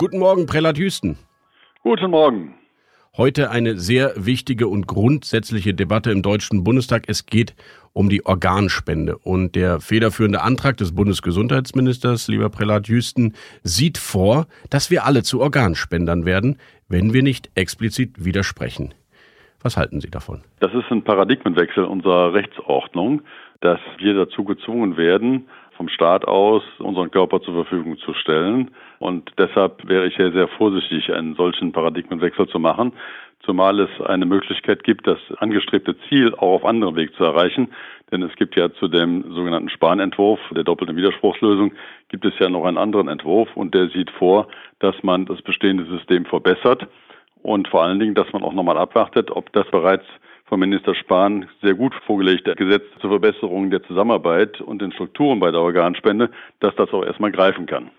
Guten 0.00 0.20
Morgen, 0.20 0.46
Prälat 0.46 0.78
Hüsten. 0.78 1.18
Guten 1.82 2.12
Morgen. 2.12 2.54
Heute 3.16 3.50
eine 3.50 3.78
sehr 3.78 4.12
wichtige 4.14 4.68
und 4.68 4.86
grundsätzliche 4.86 5.74
Debatte 5.74 6.12
im 6.12 6.22
Deutschen 6.22 6.62
Bundestag. 6.62 7.06
Es 7.08 7.26
geht 7.26 7.56
um 7.94 8.08
die 8.08 8.24
Organspende. 8.24 9.18
Und 9.18 9.56
der 9.56 9.80
federführende 9.80 10.40
Antrag 10.40 10.76
des 10.76 10.94
Bundesgesundheitsministers, 10.94 12.28
lieber 12.28 12.48
Prälat 12.48 12.86
Hüsten, 12.86 13.34
sieht 13.64 13.98
vor, 13.98 14.46
dass 14.70 14.92
wir 14.92 15.04
alle 15.04 15.24
zu 15.24 15.40
Organspendern 15.40 16.24
werden, 16.24 16.60
wenn 16.88 17.12
wir 17.12 17.24
nicht 17.24 17.50
explizit 17.56 18.24
widersprechen. 18.24 18.94
Was 19.64 19.76
halten 19.76 20.00
Sie 20.00 20.10
davon? 20.10 20.42
Das 20.60 20.72
ist 20.74 20.92
ein 20.92 21.02
Paradigmenwechsel 21.02 21.82
unserer 21.82 22.34
Rechtsordnung, 22.34 23.22
dass 23.60 23.80
wir 23.98 24.14
dazu 24.14 24.44
gezwungen 24.44 24.96
werden, 24.96 25.48
vom 25.78 25.88
Staat 25.88 26.26
aus 26.26 26.62
unseren 26.78 27.10
Körper 27.10 27.40
zur 27.40 27.54
Verfügung 27.54 27.96
zu 27.98 28.12
stellen. 28.12 28.72
Und 28.98 29.32
deshalb 29.38 29.88
wäre 29.88 30.08
ich 30.08 30.16
sehr, 30.16 30.32
sehr 30.32 30.48
vorsichtig, 30.48 31.10
einen 31.12 31.36
solchen 31.36 31.72
Paradigmenwechsel 31.72 32.48
zu 32.48 32.58
machen, 32.58 32.92
zumal 33.44 33.78
es 33.80 34.00
eine 34.04 34.26
Möglichkeit 34.26 34.82
gibt, 34.82 35.06
das 35.06 35.18
angestrebte 35.38 35.96
Ziel 36.08 36.34
auch 36.34 36.56
auf 36.56 36.64
anderem 36.64 36.96
Weg 36.96 37.14
zu 37.14 37.24
erreichen. 37.24 37.68
Denn 38.10 38.22
es 38.22 38.34
gibt 38.34 38.56
ja 38.56 38.72
zu 38.74 38.88
dem 38.88 39.32
sogenannten 39.32 39.70
Spanentwurf 39.70 40.40
der 40.50 40.64
doppelten 40.64 40.96
Widerspruchslösung 40.96 41.72
gibt 42.08 42.24
es 42.24 42.32
ja 42.38 42.48
noch 42.48 42.64
einen 42.64 42.78
anderen 42.78 43.08
Entwurf 43.08 43.48
und 43.54 43.74
der 43.74 43.88
sieht 43.88 44.10
vor, 44.10 44.48
dass 44.80 44.96
man 45.02 45.26
das 45.26 45.40
bestehende 45.42 45.84
System 45.84 46.24
verbessert 46.24 46.88
und 47.42 47.68
vor 47.68 47.84
allen 47.84 48.00
Dingen, 48.00 48.14
dass 48.14 48.32
man 48.32 48.42
auch 48.42 48.52
nochmal 48.52 48.78
abwartet, 48.78 49.30
ob 49.30 49.52
das 49.52 49.66
bereits 49.70 50.06
von 50.48 50.60
Minister 50.60 50.94
Spahn 50.94 51.46
sehr 51.62 51.74
gut 51.74 51.94
vorgelegte 52.06 52.54
Gesetz 52.54 52.84
zur 53.00 53.10
Verbesserung 53.10 53.70
der 53.70 53.82
Zusammenarbeit 53.82 54.60
und 54.60 54.80
den 54.80 54.92
Strukturen 54.92 55.40
bei 55.40 55.50
der 55.50 55.60
Organspende, 55.60 56.30
dass 56.60 56.74
das 56.76 56.90
auch 56.90 57.04
erstmal 57.04 57.32
greifen 57.32 57.66
kann. 57.66 57.90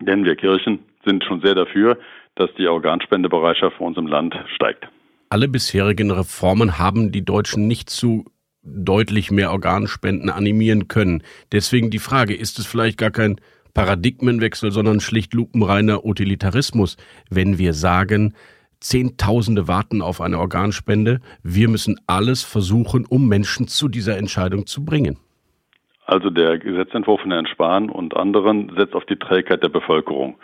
Denn 0.00 0.24
wir 0.24 0.36
Kirchen 0.36 0.80
sind 1.04 1.24
schon 1.24 1.40
sehr 1.42 1.54
dafür, 1.54 1.98
dass 2.34 2.50
die 2.58 2.66
Organspendebereitschaft 2.66 3.76
für 3.76 3.84
uns 3.84 3.98
im 3.98 4.06
Land 4.06 4.34
steigt. 4.54 4.88
Alle 5.28 5.48
bisherigen 5.48 6.10
Reformen 6.10 6.78
haben 6.78 7.12
die 7.12 7.24
Deutschen 7.24 7.66
nicht 7.66 7.90
zu 7.90 8.24
deutlich 8.62 9.30
mehr 9.30 9.50
Organspenden 9.50 10.30
animieren 10.30 10.88
können. 10.88 11.22
Deswegen 11.50 11.90
die 11.90 11.98
Frage, 11.98 12.34
ist 12.34 12.58
es 12.58 12.66
vielleicht 12.66 12.98
gar 12.98 13.10
kein 13.10 13.36
Paradigmenwechsel, 13.74 14.70
sondern 14.70 15.00
schlicht 15.00 15.34
lupenreiner 15.34 16.04
Utilitarismus, 16.04 16.96
wenn 17.30 17.58
wir 17.58 17.74
sagen, 17.74 18.34
Zehntausende 18.82 19.68
warten 19.68 20.02
auf 20.02 20.20
eine 20.20 20.38
Organspende. 20.38 21.20
Wir 21.42 21.68
müssen 21.68 22.00
alles 22.06 22.42
versuchen, 22.42 23.06
um 23.08 23.28
Menschen 23.28 23.68
zu 23.68 23.88
dieser 23.88 24.18
Entscheidung 24.18 24.66
zu 24.66 24.84
bringen. 24.84 25.18
Also 26.06 26.30
der 26.30 26.58
Gesetzentwurf 26.58 27.20
von 27.20 27.30
Herrn 27.30 27.46
Spahn 27.46 27.88
und 27.88 28.16
anderen 28.16 28.72
setzt 28.76 28.94
auf 28.94 29.06
die 29.06 29.16
Trägheit 29.16 29.62
der 29.62 29.68
Bevölkerung. 29.68 30.36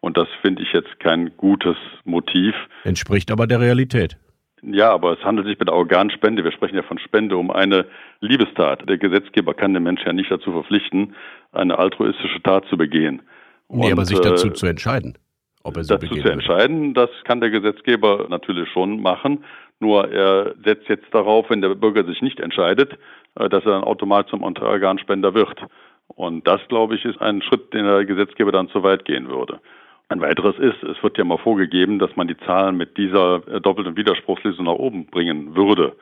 Und 0.00 0.16
das 0.16 0.28
finde 0.42 0.62
ich 0.62 0.72
jetzt 0.72 1.00
kein 1.00 1.36
gutes 1.36 1.76
Motiv. 2.04 2.54
Entspricht 2.84 3.30
aber 3.30 3.46
der 3.46 3.60
Realität. 3.60 4.18
Ja, 4.62 4.92
aber 4.92 5.18
es 5.18 5.24
handelt 5.24 5.46
sich 5.46 5.58
bei 5.58 5.64
der 5.64 5.74
Organspende, 5.74 6.44
wir 6.44 6.52
sprechen 6.52 6.76
ja 6.76 6.82
von 6.82 6.98
Spende, 6.98 7.36
um 7.36 7.50
eine 7.50 7.86
Liebestat. 8.20 8.88
Der 8.88 8.98
Gesetzgeber 8.98 9.54
kann 9.54 9.74
den 9.74 9.82
Menschen 9.82 10.06
ja 10.06 10.12
nicht 10.12 10.30
dazu 10.30 10.52
verpflichten, 10.52 11.14
eine 11.52 11.78
altruistische 11.78 12.42
Tat 12.42 12.66
zu 12.68 12.76
begehen. 12.76 13.22
Nee, 13.68 13.86
und, 13.86 13.92
aber 13.92 14.04
sich 14.04 14.20
dazu 14.20 14.48
äh, 14.48 14.52
zu 14.52 14.66
entscheiden 14.66 15.18
ob 15.66 15.76
er 15.76 15.84
sie 15.84 15.94
dazu 15.98 16.14
zu 16.14 16.28
entscheiden, 16.28 16.94
das 16.94 17.10
kann 17.24 17.40
der 17.40 17.50
Gesetzgeber 17.50 18.26
natürlich 18.28 18.68
schon 18.70 19.00
machen. 19.00 19.44
Nur 19.80 20.10
er 20.10 20.54
setzt 20.64 20.88
jetzt 20.88 21.12
darauf, 21.12 21.50
wenn 21.50 21.60
der 21.60 21.74
Bürger 21.74 22.04
sich 22.04 22.22
nicht 22.22 22.40
entscheidet, 22.40 22.96
äh, 23.34 23.48
dass 23.48 23.64
er 23.64 23.72
dann 23.72 23.84
automatisch 23.84 24.30
zum 24.30 24.42
Organspender 24.42 25.34
wird. 25.34 25.58
Und 26.08 26.46
das, 26.46 26.60
glaube 26.68 26.94
ich, 26.94 27.04
ist 27.04 27.20
ein 27.20 27.42
Schritt, 27.42 27.74
den 27.74 27.84
der 27.84 28.04
Gesetzgeber 28.04 28.52
dann 28.52 28.68
zu 28.68 28.82
weit 28.82 29.04
gehen 29.04 29.28
würde. 29.28 29.60
Ein 30.08 30.20
weiteres 30.20 30.56
ist, 30.58 30.82
es 30.84 31.02
wird 31.02 31.18
ja 31.18 31.24
mal 31.24 31.38
vorgegeben, 31.38 31.98
dass 31.98 32.14
man 32.14 32.28
die 32.28 32.36
Zahlen 32.36 32.76
mit 32.76 32.96
dieser 32.96 33.42
äh, 33.48 33.60
doppelten 33.60 33.96
Widerspruchslösung 33.96 34.64
nach 34.64 34.72
oben 34.72 35.06
bringen 35.06 35.56
würde. 35.56 35.96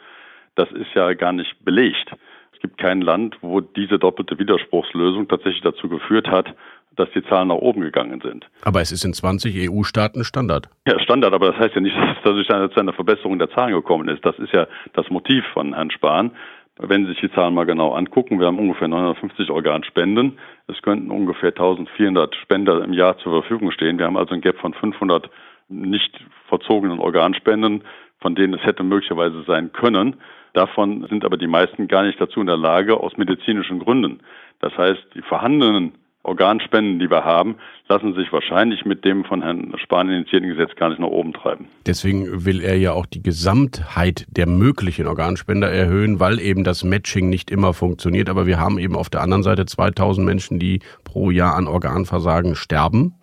Das 0.56 0.71
ist 0.73 0.94
ja 0.94 1.14
gar 1.14 1.33
nicht 1.33 1.64
belegt. 1.64 2.12
Es 2.52 2.61
gibt 2.61 2.78
kein 2.78 3.00
Land, 3.00 3.38
wo 3.40 3.61
diese 3.61 3.99
doppelte 3.99 4.38
Widerspruchslösung 4.38 5.26
tatsächlich 5.26 5.62
dazu 5.62 5.88
geführt 5.88 6.28
hat, 6.28 6.54
dass 6.96 7.08
die 7.14 7.22
Zahlen 7.24 7.48
nach 7.48 7.56
oben 7.56 7.80
gegangen 7.80 8.20
sind. 8.20 8.46
Aber 8.62 8.80
es 8.80 8.92
ist 8.92 9.04
in 9.04 9.12
20 9.12 9.70
EU-Staaten 9.70 10.24
Standard. 10.24 10.68
Ja, 10.86 10.98
Standard, 11.00 11.32
aber 11.32 11.52
das 11.52 11.60
heißt 11.60 11.74
ja 11.74 11.80
nicht, 11.80 11.96
dass 12.22 12.36
es 12.36 12.46
zu 12.46 12.80
einer 12.80 12.92
Verbesserung 12.92 13.38
der 13.38 13.50
Zahlen 13.50 13.74
gekommen 13.74 14.08
ist. 14.08 14.24
Das 14.24 14.38
ist 14.38 14.52
ja 14.52 14.66
das 14.94 15.08
Motiv 15.10 15.44
von 15.52 15.74
Herrn 15.74 15.90
Spahn. 15.90 16.32
Wenn 16.76 17.04
Sie 17.06 17.12
sich 17.12 17.20
die 17.20 17.32
Zahlen 17.32 17.54
mal 17.54 17.66
genau 17.66 17.92
angucken, 17.92 18.40
wir 18.40 18.48
haben 18.48 18.58
ungefähr 18.58 18.88
950 18.88 19.48
Organspenden. 19.50 20.38
Es 20.66 20.82
könnten 20.82 21.10
ungefähr 21.10 21.50
1400 21.50 22.34
Spender 22.34 22.82
im 22.82 22.92
Jahr 22.92 23.16
zur 23.18 23.40
Verfügung 23.40 23.70
stehen. 23.70 23.98
Wir 23.98 24.06
haben 24.06 24.16
also 24.16 24.34
ein 24.34 24.40
Gap 24.40 24.58
von 24.58 24.74
500 24.74 25.30
nicht 25.68 26.12
verzogenen 26.48 26.98
Organspenden, 26.98 27.84
von 28.20 28.34
denen 28.34 28.54
es 28.54 28.64
hätte 28.64 28.82
möglicherweise 28.82 29.44
sein 29.46 29.72
können. 29.72 30.16
Davon 30.52 31.06
sind 31.08 31.24
aber 31.24 31.36
die 31.36 31.46
meisten 31.46 31.86
gar 31.86 32.02
nicht 32.02 32.20
dazu 32.20 32.40
in 32.40 32.46
der 32.46 32.56
Lage, 32.56 32.96
aus 32.96 33.16
medizinischen 33.16 33.78
Gründen. 33.78 34.20
Das 34.60 34.76
heißt, 34.76 35.02
die 35.14 35.22
vorhandenen 35.22 35.92
Organspenden, 36.25 36.99
die 36.99 37.11
wir 37.11 37.25
haben, 37.25 37.57
lassen 37.88 38.14
sich 38.14 38.33
wahrscheinlich 38.33 38.85
mit 38.85 39.04
dem 39.04 39.25
von 39.25 39.43
Herrn 39.43 39.75
Spahn 39.76 40.09
initiierten 40.09 40.49
Gesetz 40.49 40.75
gar 40.75 40.88
nicht 40.88 40.99
nach 40.99 41.09
oben 41.09 41.33
treiben. 41.33 41.69
Deswegen 41.87 42.45
will 42.45 42.61
er 42.61 42.76
ja 42.76 42.93
auch 42.93 43.07
die 43.07 43.23
Gesamtheit 43.23 44.26
der 44.28 44.47
möglichen 44.47 45.07
Organspender 45.07 45.71
erhöhen, 45.71 46.21
weil 46.21 46.40
eben 46.40 46.64
das 46.64 46.83
Matching 46.83 47.28
nicht 47.28 47.50
immer 47.50 47.75
funktioniert. 47.75 48.28
Aber 48.31 48.47
wir 48.47 48.59
haben 48.59 48.78
eben 48.78 48.97
auf 48.97 49.11
der 49.11 49.21
anderen 49.21 49.43
Seite 49.43 49.66
2000 49.66 50.26
Menschen, 50.26 50.59
die 50.59 50.81
pro 51.04 51.31
Jahr 51.31 51.57
an 51.57 51.66
Organversagen 51.66 52.54
sterben. 52.54 53.14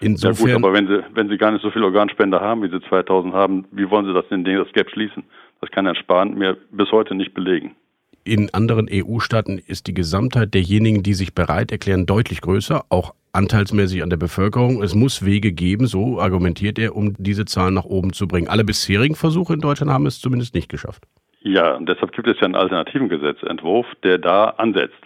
Insofern. 0.00 0.48
Ja 0.48 0.54
gut, 0.56 0.64
aber 0.64 0.74
wenn 0.74 0.86
Sie, 0.86 1.04
wenn 1.14 1.28
Sie 1.28 1.38
gar 1.38 1.50
nicht 1.50 1.62
so 1.62 1.70
viele 1.70 1.86
Organspender 1.86 2.40
haben, 2.40 2.62
wie 2.62 2.70
Sie 2.70 2.80
2000 2.88 3.34
haben, 3.34 3.66
wie 3.72 3.88
wollen 3.90 4.06
Sie 4.06 4.14
das 4.14 4.28
denn 4.28 4.44
das 4.44 4.72
Gap 4.72 4.90
schließen? 4.90 5.24
Das 5.60 5.70
kann 5.70 5.86
Herr 5.86 5.94
Spahn 5.94 6.34
mir 6.34 6.56
bis 6.70 6.90
heute 6.90 7.14
nicht 7.14 7.34
belegen. 7.34 7.76
In 8.24 8.54
anderen 8.54 8.88
EU-Staaten 8.88 9.58
ist 9.58 9.88
die 9.88 9.94
Gesamtheit 9.94 10.54
derjenigen, 10.54 11.02
die 11.02 11.14
sich 11.14 11.34
bereit 11.34 11.72
erklären, 11.72 12.06
deutlich 12.06 12.40
größer, 12.40 12.84
auch 12.88 13.14
anteilsmäßig 13.32 14.00
an 14.04 14.10
der 14.10 14.16
Bevölkerung. 14.16 14.80
Es 14.80 14.94
muss 14.94 15.24
Wege 15.24 15.50
geben, 15.50 15.86
so 15.86 16.20
argumentiert 16.20 16.78
er, 16.78 16.94
um 16.94 17.14
diese 17.18 17.46
Zahlen 17.46 17.74
nach 17.74 17.84
oben 17.84 18.12
zu 18.12 18.28
bringen. 18.28 18.46
Alle 18.46 18.62
bisherigen 18.62 19.16
Versuche 19.16 19.54
in 19.54 19.60
Deutschland 19.60 19.90
haben 19.90 20.06
es 20.06 20.20
zumindest 20.20 20.54
nicht 20.54 20.68
geschafft. 20.68 21.02
Ja, 21.40 21.74
und 21.74 21.88
deshalb 21.88 22.12
gibt 22.12 22.28
es 22.28 22.38
ja 22.38 22.44
einen 22.44 22.54
alternativen 22.54 23.08
Gesetzentwurf, 23.08 23.86
der 24.04 24.18
da 24.18 24.44
ansetzt. 24.50 25.02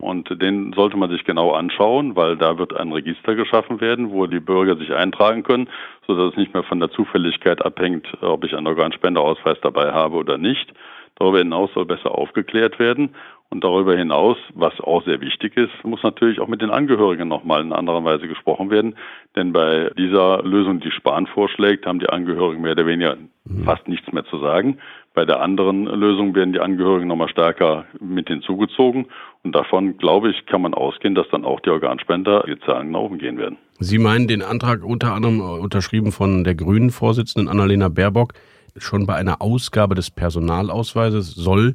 Und 0.00 0.30
den 0.40 0.74
sollte 0.74 0.98
man 0.98 1.10
sich 1.10 1.24
genau 1.24 1.52
anschauen, 1.52 2.14
weil 2.14 2.36
da 2.36 2.58
wird 2.58 2.76
ein 2.76 2.92
Register 2.92 3.34
geschaffen 3.34 3.80
werden, 3.80 4.10
wo 4.10 4.26
die 4.26 4.40
Bürger 4.40 4.76
sich 4.76 4.92
eintragen 4.92 5.42
können, 5.42 5.68
sodass 6.06 6.32
es 6.32 6.36
nicht 6.36 6.52
mehr 6.52 6.62
von 6.62 6.78
der 6.80 6.90
Zufälligkeit 6.90 7.64
abhängt, 7.64 8.06
ob 8.20 8.44
ich 8.44 8.54
einen 8.54 8.66
Organspenderausweis 8.66 9.56
dabei 9.62 9.90
habe 9.92 10.16
oder 10.16 10.36
nicht. 10.36 10.72
Darüber 11.18 11.38
hinaus 11.38 11.70
soll 11.74 11.84
besser 11.84 12.16
aufgeklärt 12.16 12.78
werden. 12.78 13.14
Und 13.50 13.64
darüber 13.64 13.96
hinaus, 13.96 14.36
was 14.54 14.78
auch 14.80 15.02
sehr 15.04 15.22
wichtig 15.22 15.56
ist, 15.56 15.72
muss 15.82 16.02
natürlich 16.02 16.38
auch 16.38 16.48
mit 16.48 16.60
den 16.60 16.70
Angehörigen 16.70 17.28
nochmal 17.28 17.62
in 17.62 17.72
anderer 17.72 18.04
Weise 18.04 18.28
gesprochen 18.28 18.70
werden. 18.70 18.94
Denn 19.36 19.52
bei 19.54 19.90
dieser 19.96 20.42
Lösung, 20.42 20.80
die 20.80 20.90
Spahn 20.90 21.26
vorschlägt, 21.26 21.86
haben 21.86 21.98
die 21.98 22.10
Angehörigen 22.10 22.60
mehr 22.60 22.72
oder 22.72 22.84
weniger 22.84 23.16
mhm. 23.44 23.64
fast 23.64 23.88
nichts 23.88 24.12
mehr 24.12 24.24
zu 24.26 24.38
sagen. 24.38 24.78
Bei 25.14 25.24
der 25.24 25.40
anderen 25.40 25.86
Lösung 25.86 26.34
werden 26.34 26.52
die 26.52 26.60
Angehörigen 26.60 27.08
nochmal 27.08 27.30
stärker 27.30 27.86
mit 27.98 28.28
hinzugezogen. 28.28 29.06
Und 29.42 29.54
davon, 29.54 29.96
glaube 29.96 30.30
ich, 30.30 30.44
kann 30.44 30.60
man 30.60 30.74
ausgehen, 30.74 31.14
dass 31.14 31.26
dann 31.30 31.44
auch 31.44 31.60
die 31.60 31.70
Organspender 31.70 32.44
die 32.46 32.60
Zahlen 32.60 32.90
nach 32.90 33.00
oben 33.00 33.18
gehen 33.18 33.38
werden. 33.38 33.56
Sie 33.80 33.98
meinen 33.98 34.28
den 34.28 34.42
Antrag 34.42 34.84
unter 34.84 35.14
anderem 35.14 35.40
unterschrieben 35.40 36.12
von 36.12 36.44
der 36.44 36.54
Grünen 36.54 36.90
Vorsitzenden 36.90 37.48
Annalena 37.48 37.88
Baerbock, 37.88 38.34
schon 38.80 39.06
bei 39.06 39.14
einer 39.14 39.40
Ausgabe 39.42 39.94
des 39.94 40.10
Personalausweises 40.10 41.34
soll 41.34 41.74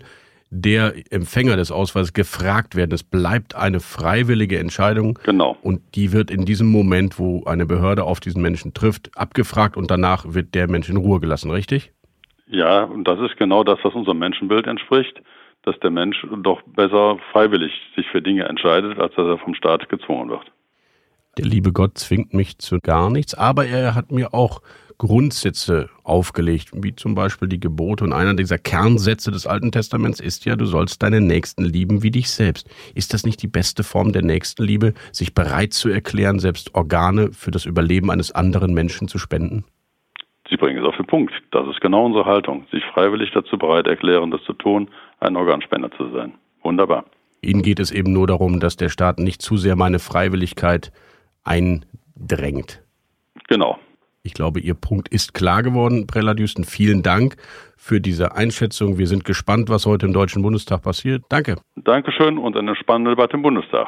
der 0.56 0.94
Empfänger 1.12 1.56
des 1.56 1.72
Ausweises 1.72 2.14
gefragt 2.14 2.76
werden. 2.76 2.92
Es 2.92 3.04
bleibt 3.04 3.56
eine 3.56 3.80
freiwillige 3.80 4.60
Entscheidung. 4.60 5.18
Genau. 5.24 5.58
Und 5.64 5.82
die 5.96 6.12
wird 6.12 6.30
in 6.30 6.46
diesem 6.46 6.68
Moment, 6.68 7.18
wo 7.18 7.44
eine 7.46 7.66
Behörde 7.66 8.04
auf 8.04 8.20
diesen 8.20 8.42
Menschen 8.42 8.74
trifft, 8.74 9.10
abgefragt 9.18 9.78
und 9.78 9.90
danach 9.90 10.26
wird 10.28 10.54
der 10.54 10.70
Mensch 10.70 10.90
in 10.90 10.98
Ruhe 10.98 11.20
gelassen, 11.20 11.50
richtig? 11.50 11.92
Ja, 12.46 12.84
und 12.84 13.06
das 13.08 13.20
ist 13.20 13.36
genau 13.38 13.64
das, 13.64 13.80
was 13.82 13.96
unserem 13.96 14.20
Menschenbild 14.20 14.68
entspricht, 14.68 15.20
dass 15.64 15.80
der 15.80 15.90
Mensch 15.90 16.24
doch 16.44 16.62
besser 16.64 17.18
freiwillig 17.32 17.72
sich 17.96 18.06
für 18.12 18.22
Dinge 18.22 18.44
entscheidet, 18.44 19.00
als 19.00 19.16
dass 19.16 19.26
er 19.26 19.40
vom 19.40 19.56
Staat 19.56 19.90
gezwungen 19.90 20.30
wird. 20.30 20.52
Der 21.40 21.46
liebe 21.46 21.72
Gott 21.72 21.98
zwingt 21.98 22.36
mich 22.36 22.60
zu 22.60 22.78
gar 22.80 23.10
nichts, 23.10 23.34
aber 23.34 23.66
er 23.66 23.96
hat 23.96 24.12
mir 24.12 24.36
auch 24.36 24.62
Grundsätze 24.98 25.90
aufgelegt, 26.04 26.72
wie 26.74 26.96
zum 26.96 27.16
Beispiel 27.16 27.48
die 27.48 27.60
Gebote. 27.60 28.04
Und 28.04 28.14
einer 28.14 28.34
dieser 28.34 28.58
Kernsätze 28.58 29.32
des 29.32 29.48
Alten 29.48 29.72
Testaments 29.72 30.20
ist 30.20 30.46
ja, 30.46 30.56
du 30.56 30.66
sollst 30.66 31.04
deine 31.04 31.22
Nächsten 31.22 31.64
lieben 31.64 32.04
wie 32.04 32.12
dich 32.12 32.30
selbst. 32.30 32.70
Ist 32.96 33.14
das 33.14 33.26
nicht 33.26 33.42
die 33.42 33.48
beste 33.48 33.84
Form 33.84 34.12
der 34.12 34.24
Nächstenliebe, 34.24 34.94
sich 35.12 35.34
bereit 35.34 35.74
zu 35.74 35.90
erklären, 35.90 36.40
selbst 36.40 36.76
Organe 36.76 37.32
für 37.32 37.52
das 37.52 37.66
Überleben 37.66 38.12
eines 38.12 38.32
anderen 38.32 38.74
Menschen 38.74 39.08
zu 39.08 39.18
spenden? 39.18 39.66
Sie 40.50 40.58
bringen 40.58 40.84
es 40.84 40.88
auf 40.88 40.98
den 40.98 41.08
Punkt. 41.08 41.34
Das 41.52 41.68
ist 41.68 41.82
genau 41.82 42.06
unsere 42.06 42.26
Haltung. 42.26 42.66
Sich 42.72 42.84
freiwillig 42.94 43.32
dazu 43.34 43.58
bereit 43.58 43.88
erklären, 43.88 44.32
das 44.32 44.44
zu 44.44 44.54
tun, 44.54 44.90
ein 45.20 45.36
Organspender 45.36 45.90
zu 45.92 46.12
sein. 46.12 46.34
Wunderbar. 46.62 47.06
Ihnen 47.42 47.62
geht 47.62 47.80
es 47.80 47.92
eben 47.92 48.14
nur 48.14 48.28
darum, 48.28 48.60
dass 48.60 48.78
der 48.78 48.90
Staat 48.90 49.20
nicht 49.20 49.42
zu 49.42 49.58
sehr 49.58 49.76
meine 49.76 50.00
Freiwilligkeit 50.00 50.92
eindrängt. 51.44 52.82
Genau. 53.48 53.78
Ich 54.26 54.34
glaube, 54.34 54.62
Ihr 54.62 54.74
Punkt 54.74 55.10
ist 55.10 55.34
klar 55.34 55.64
geworden, 55.64 56.08
Prella 56.08 56.34
Düsten. 56.34 56.64
Vielen 56.64 57.04
Dank 57.04 57.36
für 57.76 58.00
diese 58.00 58.38
Einschätzung. 58.38 58.98
Wir 58.98 59.08
sind 59.08 59.26
gespannt, 59.26 59.68
was 59.68 59.86
heute 59.86 60.06
im 60.06 60.14
Deutschen 60.14 60.42
Bundestag 60.42 60.82
passiert. 60.82 61.26
Danke. 61.28 61.58
Dankeschön 61.76 62.38
und 62.38 62.56
eine 62.56 62.74
spannende 62.78 63.12
Debatte 63.12 63.36
im 63.36 63.42
Bundestag. 63.42 63.86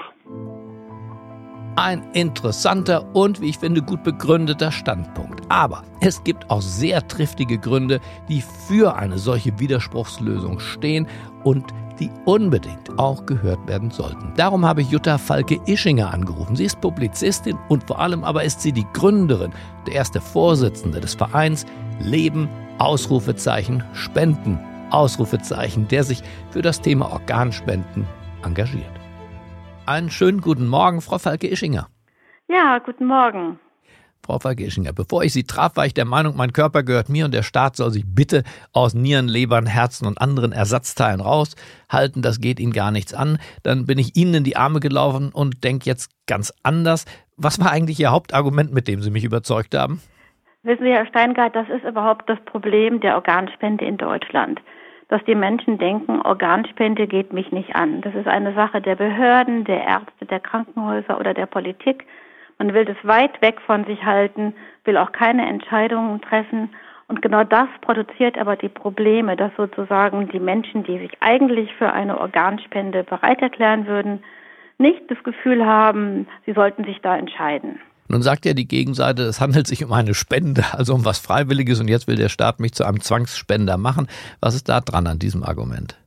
Ein 1.77 2.04
interessanter 2.13 3.15
und, 3.15 3.39
wie 3.39 3.50
ich 3.50 3.60
finde, 3.60 3.82
gut 3.82 4.04
begründeter 4.04 4.74
Standpunkt. 4.74 5.42
Aber 5.48 5.84
es 6.01 6.22
gibt 6.25 6.50
auch 6.50 6.62
sehr 6.62 7.08
triftige 7.08 7.58
Gründe, 7.58 8.01
die 8.27 8.44
für 8.68 8.98
eine 8.98 9.18
solche 9.18 9.58
Widerspruchslösung 9.58 10.60
stehen 10.60 11.08
und 11.46 11.63
die 12.00 12.10
unbedingt 12.25 12.98
auch 13.00 13.25
gehört 13.25 13.68
werden 13.68 13.92
sollten. 13.92 14.34
Darum 14.36 14.66
habe 14.66 14.82
ich 14.82 14.90
Jutta 14.90 15.18
Falke-Ischinger 15.18 16.14
angerufen. 16.14 16.56
Sie 16.56 16.66
ist 16.66 16.82
Publizistin 16.82 17.58
und 17.70 17.86
vor 17.86 18.00
allem 18.00 18.24
aber 18.24 18.44
ist 18.44 18.62
sie 18.62 18.72
die 18.72 18.86
Gründerin, 18.94 19.54
der 19.88 19.96
erste 19.96 20.22
Vorsitzende 20.22 21.00
des 21.00 21.16
Vereins 21.16 21.66
Leben, 22.00 22.50
Ausrufezeichen, 22.78 23.84
Spenden, 23.94 24.60
Ausrufezeichen, 24.92 25.88
der 25.88 26.04
sich 26.04 26.22
für 26.52 26.62
das 26.62 26.82
Thema 26.82 27.12
Organspenden 27.12 28.06
engagiert. 28.44 28.92
Einen 29.86 30.10
schönen 30.10 30.42
guten 30.42 30.68
Morgen, 30.68 31.02
Frau 31.02 31.18
Falke-Ischinger. 31.18 31.88
Ja, 32.48 32.80
guten 32.80 33.06
Morgen. 33.06 33.60
Frau 34.25 34.39
Vergeschinger, 34.39 34.91
bevor 34.91 35.24
ich 35.24 35.34
Sie 35.34 35.44
traf, 35.44 35.75
war 35.75 35.86
ich 35.86 35.94
der 35.94 36.05
Meinung, 36.05 36.36
mein 36.36 36.51
Körper 36.51 36.82
gehört 36.82 37.10
mir 37.10 37.25
und 37.25 37.34
der 37.34 37.44
Staat 37.44 37.75
soll 37.75 37.91
sich 37.91 38.03
bitte 38.08 38.44
aus 38.74 38.96
Nieren, 38.96 39.27
Lebern, 39.27 39.68
Herzen 39.68 40.07
und 40.07 40.20
anderen 40.20 40.51
Ersatzteilen 40.51 41.22
raushalten. 41.22 42.24
Das 42.24 42.42
geht 42.42 42.59
Ihnen 42.59 42.74
gar 42.74 42.90
nichts 42.90 43.14
an. 43.14 43.38
Dann 43.61 43.85
bin 43.85 44.00
ich 44.00 44.16
Ihnen 44.16 44.33
in 44.33 44.44
die 44.44 44.57
Arme 44.57 44.79
gelaufen 44.79 45.29
und 45.31 45.64
denke 45.64 45.85
jetzt 45.85 46.09
ganz 46.25 46.51
anders. 46.64 47.05
Was 47.38 47.59
war 47.59 47.72
eigentlich 47.72 48.00
Ihr 48.00 48.11
Hauptargument, 48.11 48.74
mit 48.74 48.88
dem 48.88 49.01
Sie 49.01 49.11
mich 49.11 49.24
überzeugt 49.24 49.75
haben? 49.75 50.01
Wissen 50.64 50.83
Sie, 50.83 50.92
Herr 50.92 51.05
Steingart, 51.05 51.55
das 51.55 51.70
ist 51.70 51.83
überhaupt 51.83 52.27
das 52.27 52.40
Problem 52.46 53.00
der 53.01 53.14
Organspende 53.14 53.85
in 53.85 53.98
Deutschland. 53.98 54.59
Dass 55.09 55.24
die 55.25 55.35
Menschen 55.35 55.77
denken, 55.77 56.20
Organspende 56.24 57.05
geht 57.05 57.31
mich 57.31 57.51
nicht 57.51 57.75
an. 57.75 58.01
Das 58.01 58.16
ist 58.16 58.27
eine 58.27 58.55
Sache 58.55 58.81
der 58.81 58.96
Behörden, 58.96 59.66
der 59.66 59.83
Ärzte, 59.83 60.25
der 60.25 60.40
Krankenhäuser 60.40 61.20
oder 61.20 61.35
der 61.35 61.46
Politik. 61.46 62.07
Man 62.57 62.74
will 62.74 62.85
das 62.85 62.98
weit 63.03 63.41
weg 63.41 63.59
von 63.65 63.85
sich 63.85 64.03
halten, 64.03 64.53
will 64.85 64.98
auch 64.98 65.11
keine 65.11 65.46
Entscheidungen 65.48 66.22
treffen. 66.22 66.70
Und 67.07 67.22
genau 67.22 67.44
das 67.44 67.68
produziert 67.81 68.37
aber 68.37 68.55
die 68.55 68.70
Probleme, 68.70 69.35
dass 69.35 69.51
sozusagen 69.57 70.29
die 70.29 70.39
Menschen, 70.39 70.83
die 70.83 70.98
sich 70.98 71.11
eigentlich 71.20 71.74
für 71.77 71.91
eine 71.91 72.20
Organspende 72.20 73.03
bereit 73.03 73.41
erklären 73.41 73.85
würden, 73.85 74.24
nicht 74.77 75.01
das 75.09 75.22
Gefühl 75.24 75.65
haben, 75.65 76.27
sie 76.46 76.53
sollten 76.53 76.83
sich 76.83 77.00
da 77.01 77.18
entscheiden. 77.18 77.79
Nun 78.07 78.22
sagt 78.22 78.46
ja 78.46 78.53
die 78.53 78.68
Gegenseite, 78.68 79.24
es 79.24 79.41
handelt 79.41 79.65
sich 79.68 79.83
um 79.83 79.91
eine 79.91 80.13
Spende, 80.13 80.63
also 80.74 80.94
um 80.94 81.05
was 81.05 81.20
Freiwilliges 81.20 81.79
und 81.79 81.87
jetzt 81.87 82.07
will 82.07 82.18
der 82.18 82.29
Staat 82.29 82.59
mich 82.59 82.74
zu 82.74 82.85
einem 82.85 83.01
Zwangsspender 83.01 83.77
machen. 83.77 84.07
Was 84.41 84.53
ist 84.53 84.70
da 84.70 84.79
dran 84.79 85.07
an 85.07 85.18
diesem 85.18 85.44
Argument? 85.44 85.98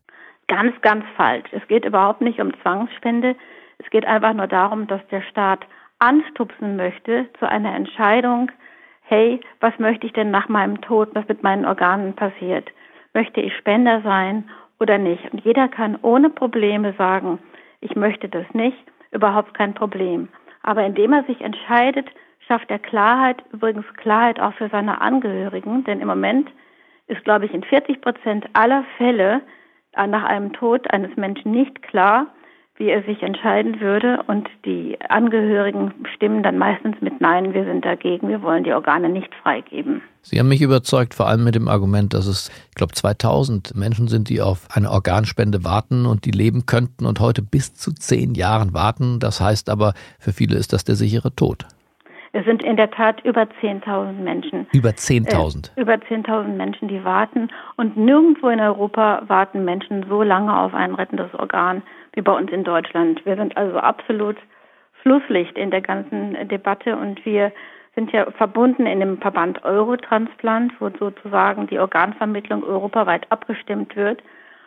Ganz, 0.47 0.81
ganz 0.81 1.05
falsch. 1.17 1.49
Es 1.53 1.67
geht 1.69 1.85
überhaupt 1.85 2.21
nicht 2.21 2.41
um 2.41 2.53
Zwangsspende. 2.63 3.35
Es 3.79 3.91
geht 3.91 4.07
einfach 4.07 4.33
nur 4.33 4.47
darum, 4.47 4.87
dass 4.87 5.01
der 5.11 5.23
Staat 5.23 5.67
anstupsen 5.99 6.77
möchte 6.77 7.27
zu 7.39 7.49
einer 7.49 7.75
Entscheidung, 7.75 8.51
hey, 9.03 9.41
was 9.61 9.79
möchte 9.79 10.07
ich 10.07 10.13
denn 10.13 10.31
nach 10.31 10.49
meinem 10.49 10.81
Tod, 10.81 11.11
was 11.15 11.27
mit 11.29 11.43
meinen 11.43 11.65
Organen 11.65 12.15
passiert? 12.15 12.71
Möchte 13.15 13.41
ich 13.41 13.57
Spender 13.57 14.03
sein 14.03 14.49
oder 14.79 14.99
nicht? 14.99 15.33
Und 15.33 15.45
jeder 15.45 15.69
kann 15.69 15.99
ohne 16.03 16.31
Probleme 16.31 16.93
sagen, 16.99 17.39
ich 17.81 17.97
möchte 17.97 18.29
das 18.29 18.47
nicht, 18.53 18.79
überhaupt 19.11 19.55
kein 19.55 19.75
Problem. 19.75 20.29
Aber 20.63 20.85
indem 20.85 21.13
er 21.13 21.25
sich 21.25 21.41
entscheidet, 21.41 22.07
schafft 22.47 22.71
er 22.71 22.79
Klarheit, 22.79 23.43
übrigens 23.53 23.87
Klarheit 23.97 24.41
auch 24.41 24.55
für 24.55 24.69
seine 24.69 25.01
Angehörigen, 25.01 25.85
denn 25.85 26.01
im 26.01 26.09
Moment 26.09 26.51
ist, 27.07 27.25
glaube 27.25 27.47
ich, 27.47 27.55
in 27.55 27.65
40 27.65 28.01
Prozent 28.01 28.47
aller 28.53 28.85
Fälle 28.97 29.41
nach 29.97 30.25
einem 30.25 30.53
Tod 30.53 30.91
eines 30.91 31.17
Menschen 31.17 31.53
nicht 31.53 31.83
klar, 31.83 32.27
wie 32.79 32.89
er 32.89 33.03
sich 33.03 33.23
entscheiden 33.23 33.81
würde. 33.81 34.23
Und 34.27 34.49
die 34.65 34.97
Angehörigen 35.09 35.93
stimmen 36.15 36.43
dann 36.43 36.59
meistens 36.59 36.97
mit 37.01 37.21
Nein, 37.21 37.53
wir 37.53 37.65
sind 37.65 37.85
dagegen, 37.85 38.29
wir 38.29 38.43
wollen 38.43 38.65
die 38.65 38.73
Organe 38.73 39.09
nicht 39.09 39.35
freigeben. 39.43 40.01
Sie 40.23 40.39
haben 40.39 40.49
mich 40.49 40.63
überzeugt, 40.63 41.15
vor 41.15 41.27
allem 41.27 41.45
mit 41.45 41.55
dem 41.55 41.69
Argument, 41.69 42.15
dass 42.15 42.27
es, 42.27 42.51
ich 42.69 42.75
glaube, 42.75 42.93
2000 42.93 43.75
Menschen 43.75 44.09
sind, 44.09 44.29
die 44.29 44.41
auf 44.41 44.69
eine 44.73 44.91
Organspende 44.91 45.65
warten 45.65 46.07
und 46.07 46.25
die 46.25 46.31
leben 46.31 46.67
könnten 46.67 47.07
und 47.07 47.21
heute 47.21 47.43
bis 47.43 47.75
zu 47.75 47.93
zehn 47.93 48.35
Jahren 48.35 48.75
warten. 48.75 49.19
Das 49.19 49.41
heißt 49.41 49.69
aber, 49.71 49.95
für 50.19 50.33
viele 50.33 50.57
ist 50.57 50.73
das 50.73 50.85
der 50.85 50.95
sichere 50.95 51.35
Tod. 51.35 51.67
Es 52.33 52.45
sind 52.45 52.63
in 52.63 52.77
der 52.77 52.91
Tat 52.91 53.25
über 53.25 53.43
10.000 53.43 54.13
Menschen. 54.13 54.67
Über 54.73 54.91
10.000? 54.91 55.71
Äh, 55.75 55.81
über 55.81 55.95
10.000 55.95 56.49
Menschen, 56.49 56.89
die 56.89 57.03
warten. 57.03 57.49
Und 57.77 57.97
nirgendwo 57.97 58.49
in 58.49 58.61
Europa 58.61 59.23
warten 59.27 59.65
Menschen 59.65 60.05
so 60.09 60.23
lange 60.23 60.57
auf 60.57 60.75
ein 60.75 60.95
rettendes 60.95 61.33
Organ 61.35 61.83
wie 62.19 62.23
bei 62.23 62.33
uns 62.33 62.51
in 62.51 62.65
Deutschland. 62.65 63.25
Wir 63.25 63.37
sind 63.37 63.57
also 63.57 63.79
absolut 63.79 64.37
Flusslicht 65.03 65.57
in 65.57 65.71
der 65.71 65.83
ganzen 65.83 66.37
Debatte 66.49 66.97
und 66.97 67.25
wir 67.25 67.53
sind 67.95 68.11
ja 68.11 68.29
verbunden 68.33 68.87
in 68.87 68.99
dem 68.99 69.19
Verband 69.19 69.65
Eurotransplant, 69.65 70.73
wo 70.81 70.91
sozusagen 70.99 71.69
die 71.69 71.79
Organvermittlung 71.79 72.65
europaweit 72.65 73.31
abgestimmt 73.31 73.95
wird. 73.95 74.21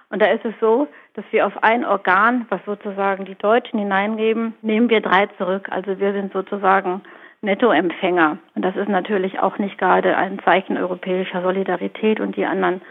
Und 0.10 0.22
da 0.22 0.28
ist 0.28 0.46
es 0.46 0.54
so, 0.62 0.88
dass 1.16 1.26
wir 1.32 1.46
auf 1.46 1.62
ein 1.62 1.84
Organ, 1.84 2.46
was 2.48 2.62
sozusagen 2.66 3.26
die 3.26 3.36
Deutschen 3.36 3.80
hineingeben, 3.80 4.54
nehmen 4.62 4.90
wir 4.90 5.02
drei 5.02 5.28
zurück. 5.38 5.68
Also 5.72 6.00
wir 6.00 6.14
sind 6.14 6.32
sozusagen 6.32 7.02
Nettoempfänger. 7.42 8.38
Und 8.56 8.64
das 8.64 8.78
ist 8.78 8.90
natürlich 8.90 9.40
auch 9.40 9.58
nicht 9.58 9.78
gerade 9.78 10.16
ein 10.16 10.40
Zeichen 10.46 10.78
europäischer 10.78 11.42
Solidarität 11.42 12.22
und 12.22 12.38
die 12.38 12.46
anderen 12.46 12.82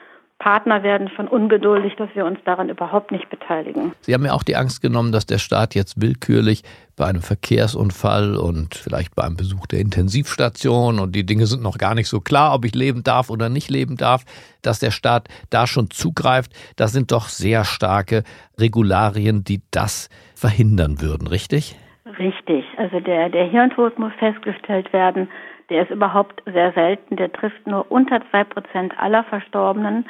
Partner 0.40 0.82
werden 0.82 1.10
schon 1.14 1.28
ungeduldig, 1.28 1.94
dass 1.96 2.08
wir 2.14 2.24
uns 2.24 2.38
daran 2.44 2.70
überhaupt 2.70 3.12
nicht 3.12 3.28
beteiligen. 3.28 3.92
Sie 4.00 4.14
haben 4.14 4.24
ja 4.24 4.32
auch 4.32 4.42
die 4.42 4.56
Angst 4.56 4.80
genommen, 4.80 5.12
dass 5.12 5.26
der 5.26 5.38
Staat 5.38 5.74
jetzt 5.74 6.00
willkürlich 6.00 6.62
bei 6.96 7.04
einem 7.04 7.20
Verkehrsunfall 7.20 8.36
und 8.36 8.74
vielleicht 8.74 9.14
bei 9.14 9.22
einem 9.22 9.36
Besuch 9.36 9.66
der 9.66 9.80
Intensivstation 9.80 10.98
und 10.98 11.14
die 11.14 11.26
Dinge 11.26 11.44
sind 11.44 11.62
noch 11.62 11.76
gar 11.76 11.94
nicht 11.94 12.08
so 12.08 12.20
klar, 12.20 12.54
ob 12.54 12.64
ich 12.64 12.74
leben 12.74 13.02
darf 13.04 13.28
oder 13.28 13.50
nicht 13.50 13.70
leben 13.70 13.98
darf, 13.98 14.24
dass 14.62 14.80
der 14.80 14.90
Staat 14.90 15.28
da 15.50 15.66
schon 15.66 15.90
zugreift. 15.90 16.52
Das 16.76 16.92
sind 16.92 17.12
doch 17.12 17.28
sehr 17.28 17.64
starke 17.64 18.24
Regularien, 18.58 19.44
die 19.44 19.60
das 19.70 20.08
verhindern 20.34 21.02
würden, 21.02 21.28
richtig? 21.28 21.76
Richtig. 22.18 22.64
Also 22.78 22.98
der, 23.00 23.28
der 23.28 23.44
Hirntod 23.44 23.98
muss 23.98 24.12
festgestellt 24.18 24.90
werden. 24.94 25.28
Der 25.68 25.82
ist 25.82 25.90
überhaupt 25.90 26.42
sehr 26.46 26.72
selten. 26.72 27.16
Der 27.16 27.30
trifft 27.30 27.66
nur 27.66 27.90
unter 27.92 28.20
zwei 28.30 28.44
Prozent 28.44 28.94
aller 28.98 29.22
Verstorbenen. 29.24 30.06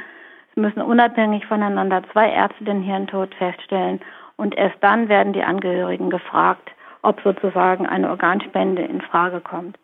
Es 0.50 0.56
müssen 0.56 0.82
unabhängig 0.82 1.46
voneinander 1.46 2.02
zwei 2.12 2.30
Ärzte 2.30 2.64
den 2.64 2.82
Hirntod 2.82 3.34
feststellen 3.36 4.00
und 4.36 4.56
erst 4.56 4.76
dann 4.80 5.08
werden 5.08 5.32
die 5.32 5.42
Angehörigen 5.42 6.10
gefragt, 6.10 6.70
ob 7.02 7.20
sozusagen 7.22 7.86
eine 7.86 8.10
Organspende 8.10 8.82
in 8.82 9.00
Frage 9.00 9.40
kommt. 9.40 9.78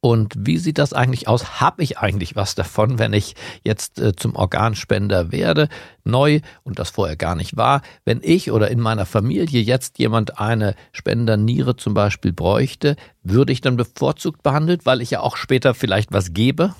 Und 0.00 0.34
wie 0.38 0.58
sieht 0.58 0.78
das 0.78 0.92
eigentlich 0.92 1.26
aus? 1.26 1.60
Habe 1.60 1.82
ich 1.82 1.98
eigentlich 1.98 2.36
was 2.36 2.54
davon, 2.54 3.00
wenn 3.00 3.12
ich 3.12 3.34
jetzt 3.64 4.00
äh, 4.00 4.14
zum 4.14 4.36
Organspender 4.36 5.32
werde, 5.32 5.68
neu 6.04 6.38
und 6.62 6.78
das 6.78 6.90
vorher 6.90 7.16
gar 7.16 7.34
nicht 7.34 7.56
war? 7.56 7.82
Wenn 8.04 8.20
ich 8.22 8.52
oder 8.52 8.70
in 8.70 8.78
meiner 8.78 9.06
Familie 9.06 9.60
jetzt 9.60 9.98
jemand 9.98 10.38
eine 10.38 10.76
Spenderniere 10.92 11.74
zum 11.74 11.94
Beispiel 11.94 12.32
bräuchte, 12.32 12.94
würde 13.24 13.52
ich 13.52 13.60
dann 13.60 13.76
bevorzugt 13.76 14.44
behandelt, 14.44 14.86
weil 14.86 15.00
ich 15.00 15.10
ja 15.10 15.20
auch 15.20 15.36
später 15.36 15.74
vielleicht 15.74 16.12
was 16.12 16.32
gebe? 16.32 16.74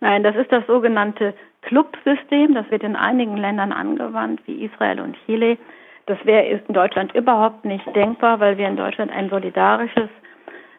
Nein, 0.00 0.22
das 0.22 0.36
ist 0.36 0.52
das 0.52 0.64
sogenannte 0.68 1.34
Clubsystem. 1.66 2.54
Das 2.54 2.70
wird 2.70 2.82
in 2.82 2.96
einigen 2.96 3.36
Ländern 3.36 3.72
angewandt, 3.72 4.40
wie 4.46 4.64
Israel 4.64 5.00
und 5.00 5.16
Chile. 5.26 5.58
Das 6.06 6.18
wäre 6.24 6.44
in 6.44 6.72
Deutschland 6.72 7.14
überhaupt 7.14 7.64
nicht 7.64 7.84
denkbar, 7.94 8.40
weil 8.40 8.56
wir 8.56 8.68
in 8.68 8.76
Deutschland 8.76 9.12
ein 9.12 9.28
solidarisches 9.28 10.08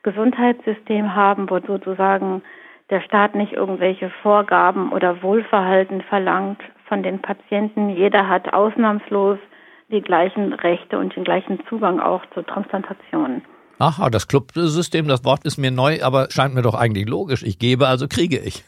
Gesundheitssystem 0.03 1.13
haben, 1.13 1.49
wo 1.49 1.59
sozusagen 1.59 2.41
der 2.89 3.01
Staat 3.01 3.35
nicht 3.35 3.51
irgendwelche 3.51 4.09
Vorgaben 4.21 4.93
oder 4.93 5.21
Wohlverhalten 5.21 6.01
verlangt 6.01 6.61
von 6.87 7.03
den 7.03 7.21
Patienten. 7.21 7.89
Jeder 7.89 8.29
hat 8.29 8.53
ausnahmslos 8.53 9.37
die 9.91 10.01
gleichen 10.01 10.53
Rechte 10.53 10.97
und 10.97 11.15
den 11.15 11.25
gleichen 11.25 11.59
Zugang 11.67 11.99
auch 11.99 12.21
zur 12.33 12.45
Transplantation. 12.45 13.41
Aha, 13.79 14.09
das 14.09 14.27
Clubsystem, 14.27 15.07
das 15.07 15.23
Wort 15.23 15.45
ist 15.45 15.57
mir 15.57 15.71
neu, 15.71 15.99
aber 16.01 16.27
scheint 16.31 16.55
mir 16.55 16.61
doch 16.61 16.73
eigentlich 16.73 17.07
logisch. 17.07 17.43
Ich 17.43 17.59
gebe, 17.59 17.87
also 17.87 18.07
kriege 18.07 18.37
ich. 18.39 18.63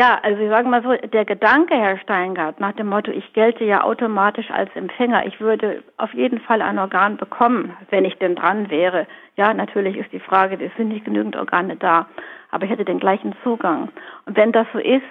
Ja, 0.00 0.18
also 0.22 0.40
ich 0.40 0.48
sage 0.48 0.66
mal 0.66 0.82
so, 0.82 0.94
der 1.08 1.26
Gedanke, 1.26 1.74
Herr 1.74 1.98
Steingart, 1.98 2.58
nach 2.58 2.72
dem 2.72 2.86
Motto, 2.86 3.10
ich 3.10 3.34
gelte 3.34 3.64
ja 3.64 3.84
automatisch 3.84 4.50
als 4.50 4.74
Empfänger, 4.74 5.26
ich 5.26 5.40
würde 5.40 5.82
auf 5.98 6.14
jeden 6.14 6.40
Fall 6.40 6.62
ein 6.62 6.78
Organ 6.78 7.18
bekommen, 7.18 7.76
wenn 7.90 8.06
ich 8.06 8.16
denn 8.16 8.34
dran 8.34 8.70
wäre. 8.70 9.06
Ja, 9.36 9.52
natürlich 9.52 9.98
ist 9.98 10.10
die 10.10 10.18
Frage, 10.18 10.56
es 10.64 10.74
sind 10.78 10.88
nicht 10.88 11.04
genügend 11.04 11.36
Organe 11.36 11.76
da, 11.76 12.06
aber 12.50 12.64
ich 12.64 12.70
hätte 12.70 12.86
den 12.86 12.98
gleichen 12.98 13.34
Zugang. 13.44 13.90
Und 14.24 14.38
wenn 14.38 14.52
das 14.52 14.66
so 14.72 14.78
ist, 14.78 15.04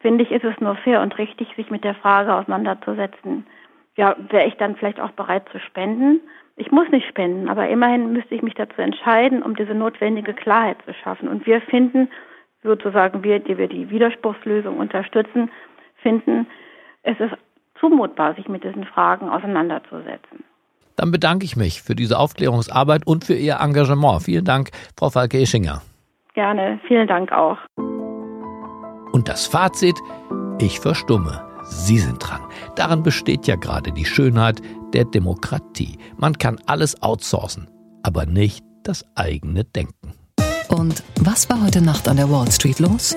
finde 0.00 0.24
ich, 0.24 0.32
ist 0.32 0.42
es 0.42 0.58
nur 0.58 0.74
fair 0.74 1.00
und 1.00 1.16
richtig, 1.16 1.54
sich 1.54 1.70
mit 1.70 1.84
der 1.84 1.94
Frage 1.94 2.34
auseinanderzusetzen. 2.34 3.46
Ja, 3.94 4.16
wäre 4.30 4.48
ich 4.48 4.56
dann 4.56 4.74
vielleicht 4.74 4.98
auch 4.98 5.12
bereit 5.12 5.48
zu 5.52 5.60
spenden? 5.60 6.20
Ich 6.56 6.72
muss 6.72 6.88
nicht 6.88 7.06
spenden, 7.06 7.48
aber 7.48 7.68
immerhin 7.68 8.12
müsste 8.12 8.34
ich 8.34 8.42
mich 8.42 8.54
dazu 8.54 8.82
entscheiden, 8.82 9.44
um 9.44 9.54
diese 9.54 9.74
notwendige 9.74 10.34
Klarheit 10.34 10.78
zu 10.84 10.92
schaffen. 10.92 11.28
Und 11.28 11.46
wir 11.46 11.60
finden, 11.60 12.08
sozusagen 12.64 13.22
wir, 13.22 13.38
die 13.38 13.56
wir 13.56 13.68
die 13.68 13.88
Widerspruchslösung 13.90 14.78
unterstützen, 14.78 15.50
finden, 16.02 16.46
es 17.02 17.18
ist 17.20 17.34
zumutbar, 17.78 18.34
sich 18.34 18.48
mit 18.48 18.64
diesen 18.64 18.84
Fragen 18.84 19.28
auseinanderzusetzen. 19.28 20.42
Dann 20.96 21.10
bedanke 21.10 21.44
ich 21.44 21.56
mich 21.56 21.82
für 21.82 21.94
diese 21.94 22.18
Aufklärungsarbeit 22.18 23.06
und 23.06 23.24
für 23.24 23.34
Ihr 23.34 23.58
Engagement. 23.60 24.22
Vielen 24.22 24.44
Dank, 24.44 24.70
Frau 24.96 25.10
Falke-Eschinger. 25.10 25.82
Gerne, 26.34 26.80
vielen 26.86 27.06
Dank 27.06 27.32
auch. 27.32 27.58
Und 29.12 29.28
das 29.28 29.46
Fazit, 29.46 29.96
ich 30.60 30.80
verstumme. 30.80 31.42
Sie 31.62 31.98
sind 31.98 32.18
dran. 32.18 32.42
Daran 32.76 33.02
besteht 33.02 33.46
ja 33.46 33.56
gerade 33.56 33.92
die 33.92 34.04
Schönheit 34.04 34.60
der 34.92 35.04
Demokratie. 35.04 35.98
Man 36.16 36.34
kann 36.34 36.58
alles 36.66 37.02
outsourcen, 37.02 37.68
aber 38.02 38.26
nicht 38.26 38.64
das 38.82 39.04
eigene 39.16 39.64
Denken. 39.64 40.12
Und 40.68 41.02
was 41.20 41.48
war 41.48 41.62
heute 41.62 41.80
Nacht 41.80 42.08
an 42.08 42.16
der 42.16 42.30
Wall 42.30 42.50
Street 42.50 42.78
los? 42.78 43.16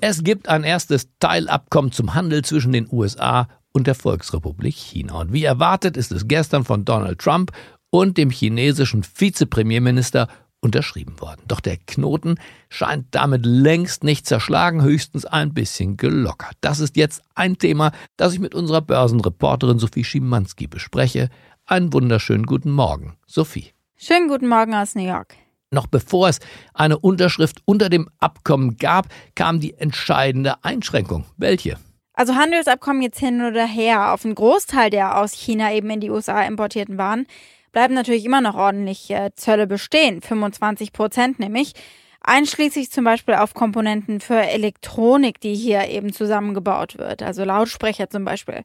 Es 0.00 0.24
gibt 0.24 0.48
ein 0.48 0.64
erstes 0.64 1.08
Teilabkommen 1.20 1.92
zum 1.92 2.14
Handel 2.14 2.44
zwischen 2.44 2.72
den 2.72 2.88
USA 2.90 3.48
und 3.72 3.86
der 3.86 3.94
Volksrepublik 3.94 4.74
China. 4.74 5.20
Und 5.20 5.32
wie 5.32 5.44
erwartet 5.44 5.96
ist 5.96 6.12
es 6.12 6.28
gestern 6.28 6.64
von 6.64 6.84
Donald 6.84 7.18
Trump 7.18 7.52
und 7.90 8.18
dem 8.18 8.30
chinesischen 8.30 9.04
Vizepremierminister 9.04 10.28
unterschrieben 10.60 11.20
worden. 11.20 11.42
Doch 11.48 11.60
der 11.60 11.76
Knoten 11.76 12.36
scheint 12.68 13.06
damit 13.10 13.44
längst 13.44 14.04
nicht 14.04 14.26
zerschlagen, 14.26 14.82
höchstens 14.82 15.24
ein 15.24 15.52
bisschen 15.52 15.96
gelockert. 15.96 16.56
Das 16.60 16.80
ist 16.80 16.96
jetzt 16.96 17.22
ein 17.34 17.58
Thema, 17.58 17.92
das 18.16 18.32
ich 18.32 18.38
mit 18.38 18.54
unserer 18.54 18.80
Börsenreporterin 18.80 19.78
Sophie 19.78 20.04
Schimanski 20.04 20.68
bespreche. 20.68 21.28
Einen 21.66 21.92
wunderschönen 21.92 22.46
guten 22.46 22.70
Morgen, 22.70 23.16
Sophie. 23.26 23.72
Schönen 23.96 24.28
guten 24.28 24.48
Morgen 24.48 24.74
aus 24.74 24.94
New 24.94 25.06
York. 25.06 25.36
Noch 25.72 25.86
bevor 25.86 26.28
es 26.28 26.38
eine 26.74 26.98
Unterschrift 26.98 27.62
unter 27.64 27.88
dem 27.88 28.08
Abkommen 28.20 28.76
gab, 28.76 29.08
kam 29.34 29.58
die 29.58 29.74
entscheidende 29.74 30.62
Einschränkung. 30.62 31.24
Welche? 31.36 31.78
Also 32.14 32.34
Handelsabkommen 32.34 33.02
jetzt 33.02 33.18
hin 33.18 33.42
oder 33.42 33.66
her, 33.66 34.12
auf 34.12 34.24
einen 34.24 34.34
Großteil 34.34 34.90
der 34.90 35.18
aus 35.18 35.32
China 35.32 35.72
eben 35.72 35.88
in 35.90 36.00
die 36.00 36.10
USA 36.10 36.42
importierten 36.42 36.98
Waren 36.98 37.26
bleiben 37.72 37.94
natürlich 37.94 38.24
immer 38.24 38.40
noch 38.40 38.54
ordentlich 38.54 39.10
äh, 39.10 39.30
Zölle 39.34 39.66
bestehen, 39.66 40.20
25 40.20 40.92
Prozent 40.92 41.38
nämlich, 41.40 41.72
einschließlich 42.20 42.90
zum 42.90 43.04
Beispiel 43.04 43.34
auf 43.34 43.54
Komponenten 43.54 44.20
für 44.20 44.38
Elektronik, 44.38 45.40
die 45.40 45.54
hier 45.54 45.88
eben 45.88 46.12
zusammengebaut 46.12 46.98
wird, 46.98 47.22
also 47.22 47.44
Lautsprecher 47.44 48.08
zum 48.08 48.24
Beispiel. 48.24 48.62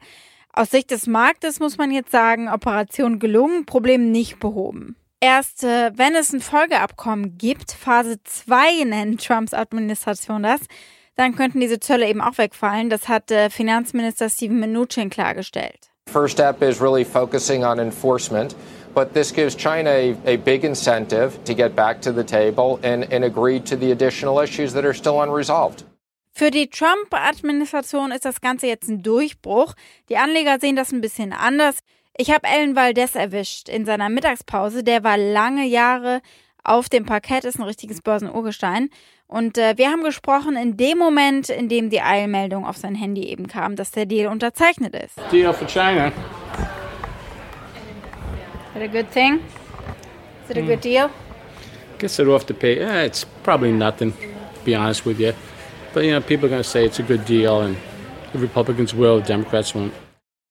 Aus 0.53 0.71
Sicht 0.71 0.91
des 0.91 1.07
Marktes 1.07 1.59
muss 1.59 1.77
man 1.77 1.91
jetzt 1.91 2.11
sagen, 2.11 2.49
Operation 2.49 3.19
gelungen, 3.19 3.65
Problem 3.65 4.11
nicht 4.11 4.39
behoben. 4.39 4.95
Erst 5.19 5.63
wenn 5.63 6.15
es 6.15 6.31
ein 6.31 6.41
Folgeabkommen 6.41 7.37
gibt, 7.37 7.71
Phase 7.71 8.17
2 8.23 8.83
nennt 8.85 9.25
Trumps 9.25 9.53
Administration 9.53 10.43
das, 10.43 10.61
dann 11.15 11.35
könnten 11.35 11.59
diese 11.59 11.79
Zölle 11.79 12.07
eben 12.07 12.21
auch 12.21 12.37
wegfallen. 12.37 12.89
Das 12.89 13.07
hat 13.07 13.31
äh, 13.31 13.49
Finanzminister 13.49 14.29
Steven 14.29 14.59
Mnuchin 14.59 15.09
klargestellt. 15.09 15.89
First 16.07 16.33
step 16.33 16.61
is 16.61 16.79
really 16.79 17.03
focusing 17.03 17.65
on 17.65 17.79
enforcement. 17.79 18.55
But 18.93 19.13
this 19.13 19.31
gives 19.31 19.55
China 19.55 19.89
a, 19.89 20.15
a 20.25 20.37
big 20.37 20.63
incentive 20.63 21.43
to 21.45 21.53
get 21.53 21.75
back 21.75 22.01
to 22.01 22.11
the 22.11 22.23
table 22.23 22.79
and, 22.81 23.03
and 23.11 23.23
agree 23.23 23.59
to 23.59 23.75
the 23.75 23.91
additional 23.91 24.41
issues 24.41 24.73
that 24.73 24.85
are 24.85 24.93
still 24.93 25.19
unresolved. 25.21 25.83
Für 26.33 26.51
die 26.51 26.69
Trump-Administration 26.69 28.11
ist 28.11 28.23
das 28.25 28.41
Ganze 28.41 28.67
jetzt 28.67 28.87
ein 28.87 29.01
Durchbruch. 29.01 29.73
Die 30.09 30.17
Anleger 30.17 30.59
sehen 30.59 30.75
das 30.75 30.91
ein 30.91 31.01
bisschen 31.01 31.33
anders. 31.33 31.79
Ich 32.19 32.31
habe 32.31 32.47
Ellen 32.47 32.75
Valdez 32.75 33.13
erwischt 33.13 33.69
in 33.69 33.85
seiner 33.85 34.09
Mittagspause. 34.09 34.83
Der 34.83 35.03
war 35.03 35.17
lange 35.17 35.67
Jahre 35.67 36.21
auf 36.63 36.89
dem 36.89 37.05
Parkett, 37.05 37.45
ist 37.45 37.59
ein 37.59 37.63
richtiges 37.63 38.01
Börsenurgestein. 38.01 38.89
Und 39.27 39.59
äh, 39.59 39.77
wir 39.77 39.91
haben 39.91 40.03
gesprochen 40.03 40.55
in 40.55 40.77
dem 40.77 40.97
Moment, 40.97 41.49
in 41.49 41.69
dem 41.69 41.91
die 41.91 42.01
Eilmeldung 42.01 42.65
auf 42.65 42.75
sein 42.75 42.95
Handy 42.95 43.25
eben 43.27 43.45
kam, 43.45 43.75
dass 43.75 43.91
der 43.91 44.07
Deal 44.07 44.31
unterzeichnet 44.31 44.95
ist. 44.95 45.15
Deal 45.31 45.53
for 45.53 45.67
China. 45.67 46.07
Is 46.07 46.13
it 48.75 48.81
a 48.81 48.87
good 48.87 49.11
thing? 49.11 49.39
Is 50.43 50.49
it 50.49 50.57
a 50.57 50.61
good 50.61 50.83
deal? 50.83 51.11
Gets 51.99 52.17
it 52.17 52.27
off 52.27 52.47
the 52.47 52.53
pay. 52.53 52.79
Yeah, 52.79 53.05
it's 53.05 53.27
probably 53.43 53.71
nothing, 53.71 54.13
to 54.13 54.65
be 54.65 54.75
honest 54.75 55.05
with 55.05 55.19
you. 55.19 55.33
But, 55.93 56.03
you 56.03 56.13
know, 56.13 56.21
people 56.21 56.47
are 56.47 56.49
going 56.49 56.63
to 56.63 56.67
say 56.67 56.83
it's 56.83 56.99
a 56.99 57.03
good 57.03 57.25
deal, 57.25 57.61
and 57.61 57.77
the 58.33 58.39
Republicans 58.39 58.95
will, 58.95 59.19
the 59.19 59.27
Democrats 59.27 59.75
won't. 59.75 59.93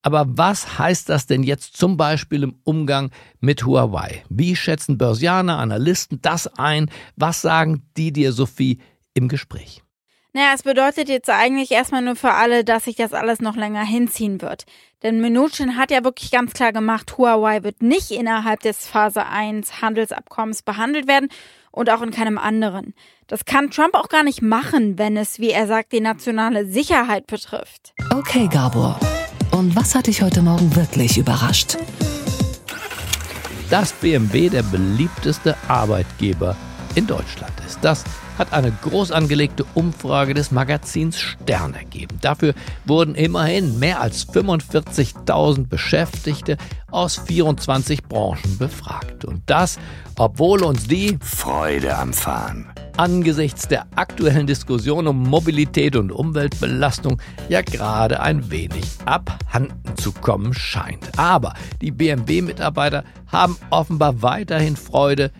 Aber 0.07 0.23
was 0.25 0.79
heißt 0.79 1.09
das 1.09 1.25
denn 1.25 1.43
jetzt 1.43 1.75
zum 1.75 1.97
Beispiel 1.97 2.43
im 2.43 2.55
Umgang 2.63 3.11
mit 3.41 3.65
Huawei? 3.65 4.23
Wie 4.29 4.55
schätzen 4.55 4.97
Börsianer, 4.97 5.57
Analysten 5.59 6.21
das 6.21 6.47
ein? 6.57 6.89
Was 7.17 7.41
sagen 7.41 7.83
die 7.97 8.13
dir, 8.13 8.31
Sophie, 8.31 8.79
im 9.13 9.27
Gespräch? 9.27 9.83
Naja, 10.31 10.51
es 10.55 10.63
bedeutet 10.63 11.09
jetzt 11.09 11.29
eigentlich 11.29 11.71
erstmal 11.71 12.01
nur 12.01 12.15
für 12.15 12.31
alle, 12.31 12.63
dass 12.63 12.85
sich 12.85 12.95
das 12.95 13.11
alles 13.11 13.41
noch 13.41 13.57
länger 13.57 13.83
hinziehen 13.83 14.41
wird. 14.41 14.63
Denn 15.03 15.19
Mnuchin 15.19 15.75
hat 15.75 15.91
ja 15.91 16.05
wirklich 16.05 16.31
ganz 16.31 16.53
klar 16.53 16.71
gemacht, 16.71 17.17
Huawei 17.17 17.63
wird 17.63 17.83
nicht 17.83 18.11
innerhalb 18.11 18.61
des 18.61 18.87
Phase 18.87 19.25
1 19.25 19.81
Handelsabkommens 19.81 20.61
behandelt 20.61 21.09
werden 21.09 21.27
und 21.71 21.89
auch 21.89 22.01
in 22.01 22.11
keinem 22.11 22.37
anderen. 22.37 22.93
Das 23.27 23.43
kann 23.43 23.71
Trump 23.71 23.93
auch 23.93 24.07
gar 24.07 24.23
nicht 24.23 24.41
machen, 24.41 24.97
wenn 24.97 25.17
es, 25.17 25.39
wie 25.39 25.49
er 25.49 25.67
sagt, 25.67 25.91
die 25.91 25.99
nationale 25.99 26.65
Sicherheit 26.65 27.27
betrifft. 27.27 27.93
Okay, 28.15 28.47
Gabor. 28.47 28.97
Und 29.57 29.75
was 29.75 29.95
hat 29.95 30.05
dich 30.05 30.21
heute 30.21 30.43
Morgen 30.43 30.75
wirklich 30.75 31.17
überrascht? 31.17 31.77
Dass 33.71 33.91
BMW 33.91 34.49
der 34.49 34.61
beliebteste 34.61 35.55
Arbeitgeber 35.67 36.55
in 36.93 37.07
Deutschland 37.07 37.53
ist. 37.65 37.79
Das 37.81 38.03
hat 38.37 38.53
eine 38.53 38.71
groß 38.71 39.11
angelegte 39.11 39.65
Umfrage 39.73 40.35
des 40.35 40.51
Magazins 40.51 41.19
Stern 41.19 41.73
ergeben. 41.73 42.19
Dafür 42.21 42.53
wurden 42.85 43.15
immerhin 43.15 43.79
mehr 43.79 43.99
als 43.99 44.29
45.000 44.29 45.65
Beschäftigte 45.65 46.57
aus 46.91 47.17
24 47.17 48.03
Branchen 48.03 48.59
befragt. 48.59 49.25
Und 49.25 49.41
das, 49.47 49.79
obwohl 50.19 50.63
uns 50.63 50.87
die 50.87 51.17
Freude 51.19 51.97
am 51.97 52.13
Fahren 52.13 52.67
angesichts 52.97 53.67
der 53.67 53.85
aktuellen 53.95 54.47
Diskussion 54.47 55.07
um 55.07 55.23
Mobilität 55.23 55.95
und 55.95 56.11
Umweltbelastung 56.11 57.21
ja 57.47 57.61
gerade 57.61 58.19
ein 58.19 58.49
wenig 58.51 58.85
abhanden 59.05 59.95
zu 59.97 60.11
kommen 60.11 60.53
scheint. 60.53 61.17
Aber 61.17 61.53
die 61.81 61.91
BMW-Mitarbeiter 61.91 63.03
haben 63.31 63.55
offenbar 63.69 64.21
weiterhin 64.21 64.75
Freude 64.75 65.31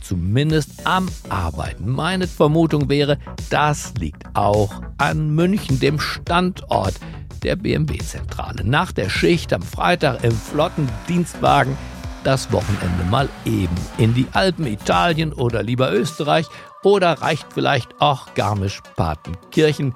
zumindest 0.00 0.86
am 0.86 1.08
Arbeiten. 1.28 1.88
Meine 1.88 2.26
Vermutung 2.26 2.88
wäre, 2.88 3.18
das 3.48 3.94
liegt 3.98 4.24
auch 4.34 4.82
an 4.98 5.34
München, 5.34 5.80
dem 5.80 5.98
Standort 5.98 6.94
der 7.42 7.56
BMW-Zentrale. 7.56 8.64
Nach 8.64 8.92
der 8.92 9.08
Schicht 9.08 9.52
am 9.52 9.62
Freitag 9.62 10.24
im 10.24 10.32
flotten 10.32 10.88
Dienstwagen 11.08 11.76
das 12.24 12.50
Wochenende 12.52 13.04
mal 13.10 13.28
eben 13.44 13.74
in 13.98 14.14
die 14.14 14.26
Alpen, 14.32 14.66
Italien 14.66 15.32
oder 15.32 15.62
lieber 15.62 15.92
Österreich 15.92 16.46
oder 16.84 17.20
reicht 17.22 17.46
vielleicht 17.52 18.00
auch 18.00 18.34
Garmisch-Partenkirchen. 18.34 19.94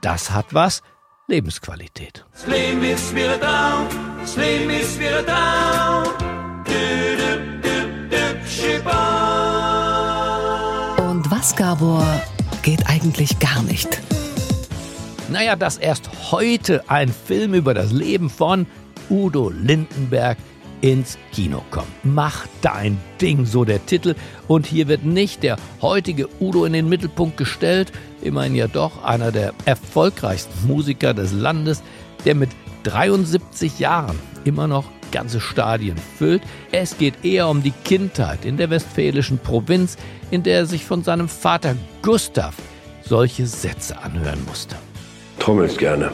Das 0.00 0.30
hat 0.30 0.52
was. 0.52 0.82
Lebensqualität. 1.28 2.24
Das 2.32 2.46
Leben 2.46 2.84
ist 2.84 3.14
wieder 3.14 3.36
down, 3.38 3.88
das 4.20 4.36
Leben 4.36 4.70
ist 4.70 4.98
wieder 5.00 5.22
down. 5.22 6.26
Und 10.98 11.30
was, 11.30 11.56
Gabor, 11.56 12.06
geht 12.62 12.86
eigentlich 12.88 13.38
gar 13.38 13.62
nicht? 13.62 14.00
Naja, 15.28 15.56
dass 15.56 15.78
erst 15.78 16.08
heute 16.30 16.84
ein 16.88 17.08
Film 17.08 17.54
über 17.54 17.74
das 17.74 17.90
Leben 17.90 18.30
von 18.30 18.66
Udo 19.08 19.50
Lindenberg 19.50 20.36
ins 20.80 21.18
Kino 21.32 21.62
kommt. 21.70 21.88
Mach 22.02 22.46
dein 22.60 22.98
Ding, 23.20 23.46
so 23.46 23.64
der 23.64 23.84
Titel. 23.84 24.14
Und 24.48 24.66
hier 24.66 24.88
wird 24.88 25.04
nicht 25.04 25.42
der 25.42 25.56
heutige 25.82 26.28
Udo 26.40 26.64
in 26.64 26.72
den 26.72 26.88
Mittelpunkt 26.88 27.36
gestellt, 27.36 27.92
immerhin 28.22 28.54
ja 28.54 28.68
doch 28.68 29.04
einer 29.04 29.32
der 29.32 29.52
erfolgreichsten 29.64 30.66
Musiker 30.66 31.14
des 31.14 31.32
Landes, 31.32 31.82
der 32.24 32.34
mit 32.34 32.50
73 32.84 33.78
Jahren 33.78 34.18
immer 34.44 34.68
noch 34.68 34.84
ganze 35.12 35.40
Stadien 35.40 35.96
füllt. 36.18 36.42
Es 36.72 36.98
geht 36.98 37.24
eher 37.24 37.48
um 37.48 37.62
die 37.62 37.72
Kindheit 37.84 38.44
in 38.44 38.56
der 38.56 38.70
westfälischen 38.70 39.38
Provinz, 39.38 39.96
in 40.30 40.42
der 40.42 40.58
er 40.58 40.66
sich 40.66 40.84
von 40.84 41.02
seinem 41.02 41.28
Vater 41.28 41.76
Gustav 42.02 42.54
solche 43.02 43.46
Sätze 43.46 43.98
anhören 44.02 44.44
musste. 44.46 44.76
Trommelst 45.38 45.78
gerne. 45.78 46.10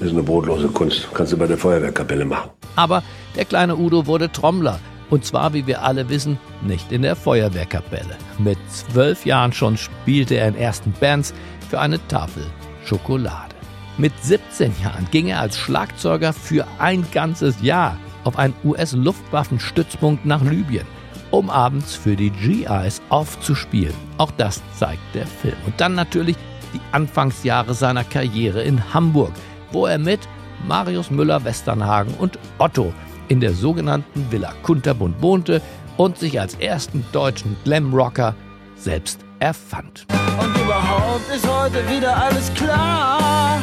Ist 0.00 0.12
eine 0.12 0.22
brotlose 0.22 0.68
Kunst. 0.68 1.08
Kannst 1.12 1.32
du 1.32 1.36
bei 1.36 1.46
der 1.46 1.58
Feuerwehrkapelle 1.58 2.24
machen. 2.24 2.50
Aber 2.76 3.02
der 3.34 3.44
kleine 3.44 3.76
Udo 3.76 4.06
wurde 4.06 4.30
Trommler. 4.30 4.78
Und 5.10 5.24
zwar, 5.24 5.54
wie 5.54 5.66
wir 5.66 5.82
alle 5.82 6.08
wissen, 6.08 6.38
nicht 6.62 6.92
in 6.92 7.02
der 7.02 7.16
Feuerwehrkapelle. 7.16 8.16
Mit 8.38 8.58
zwölf 8.68 9.26
Jahren 9.26 9.52
schon 9.52 9.76
spielte 9.76 10.36
er 10.36 10.48
in 10.48 10.54
ersten 10.54 10.92
Bands 11.00 11.34
für 11.68 11.80
eine 11.80 11.98
Tafel 12.08 12.44
Schokolade. 12.84 13.54
Mit 13.96 14.12
17 14.22 14.72
Jahren 14.82 15.08
ging 15.10 15.28
er 15.28 15.40
als 15.40 15.56
Schlagzeuger 15.56 16.32
für 16.32 16.64
ein 16.78 17.04
ganzes 17.12 17.60
Jahr 17.62 17.98
auf 18.22 18.38
einen 18.38 18.54
US-Luftwaffenstützpunkt 18.64 20.24
nach 20.24 20.42
Libyen, 20.42 20.86
um 21.30 21.50
abends 21.50 21.96
für 21.96 22.14
die 22.14 22.30
GIs 22.30 23.02
aufzuspielen. 23.08 23.94
Auch 24.18 24.30
das 24.36 24.62
zeigt 24.78 25.14
der 25.14 25.26
Film. 25.26 25.56
Und 25.66 25.80
dann 25.80 25.94
natürlich 25.94 26.36
die 26.74 26.80
Anfangsjahre 26.92 27.74
seiner 27.74 28.04
Karriere 28.04 28.62
in 28.62 28.94
Hamburg, 28.94 29.32
wo 29.72 29.86
er 29.86 29.98
mit 29.98 30.20
Marius 30.66 31.10
Müller-Westernhagen 31.10 32.14
und 32.14 32.38
Otto 32.58 32.92
in 33.28 33.40
der 33.40 33.52
sogenannten 33.52 34.30
Villa 34.30 34.52
Kunterbund 34.62 35.20
wohnte 35.22 35.60
und 35.96 36.18
sich 36.18 36.40
als 36.40 36.54
ersten 36.54 37.04
deutschen 37.12 37.56
Glamrocker 37.64 38.34
selbst 38.76 39.20
erfand. 39.38 40.06
Und 40.40 40.56
überhaupt 40.56 41.28
ist 41.34 41.46
heute 41.46 41.78
wieder 41.90 42.16
alles 42.16 42.52
klar. 42.54 43.58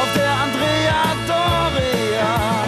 Auf 0.00 0.14
der 0.14 0.30
Andrea 0.30 1.02
Doria. 1.26 2.64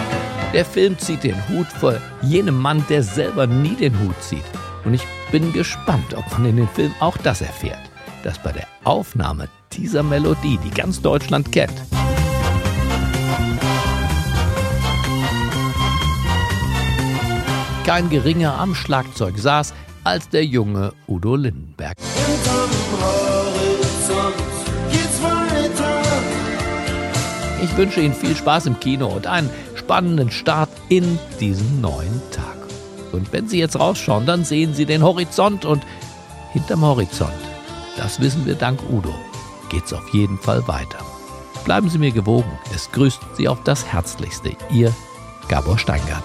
Der 0.53 0.65
Film 0.65 0.97
zieht 0.99 1.23
den 1.23 1.47
Hut 1.49 1.67
vor 1.67 1.95
jenem 2.21 2.57
Mann, 2.57 2.83
der 2.89 3.03
selber 3.03 3.47
nie 3.47 3.75
den 3.75 3.97
Hut 3.99 4.21
zieht. 4.21 4.43
Und 4.83 4.93
ich 4.93 5.03
bin 5.31 5.53
gespannt, 5.53 6.13
ob 6.15 6.29
man 6.33 6.45
in 6.45 6.57
dem 6.57 6.67
Film 6.69 6.93
auch 6.99 7.17
das 7.17 7.41
erfährt, 7.41 7.79
dass 8.23 8.41
bei 8.41 8.51
der 8.51 8.67
Aufnahme 8.83 9.47
dieser 9.71 10.03
Melodie, 10.03 10.59
die 10.63 10.71
ganz 10.71 11.01
Deutschland 11.01 11.51
kennt, 11.51 11.73
kein 17.85 18.09
geringer 18.09 18.59
am 18.59 18.75
Schlagzeug 18.75 19.37
saß 19.37 19.73
als 20.03 20.29
der 20.29 20.45
junge 20.45 20.93
Udo 21.07 21.35
Lindenberg. 21.35 21.95
Ich 27.63 27.77
wünsche 27.77 28.01
Ihnen 28.01 28.13
viel 28.13 28.35
Spaß 28.35 28.65
im 28.65 28.79
Kino 28.79 29.07
und 29.07 29.27
einen 29.27 29.49
spannenden 29.75 30.31
Start 30.31 30.69
in 30.89 31.19
diesen 31.39 31.81
neuen 31.81 32.21
Tag. 32.31 32.57
Und 33.11 33.31
wenn 33.33 33.47
Sie 33.47 33.59
jetzt 33.59 33.79
rausschauen, 33.79 34.25
dann 34.25 34.43
sehen 34.43 34.73
Sie 34.73 34.85
den 34.85 35.03
Horizont 35.03 35.65
und 35.65 35.83
hinterm 36.53 36.81
Horizont, 36.81 37.31
das 37.97 38.19
wissen 38.19 38.45
wir 38.45 38.55
dank 38.55 38.79
Udo, 38.89 39.13
geht's 39.69 39.93
auf 39.93 40.07
jeden 40.09 40.37
Fall 40.37 40.67
weiter. 40.67 40.99
Bleiben 41.65 41.89
Sie 41.89 41.99
mir 41.99 42.11
gewogen. 42.11 42.51
Es 42.73 42.91
grüßt 42.91 43.21
Sie 43.37 43.47
auf 43.47 43.63
das 43.63 43.85
Herzlichste. 43.85 44.51
Ihr 44.71 44.93
Gabor 45.47 45.77
Steingart. 45.77 46.23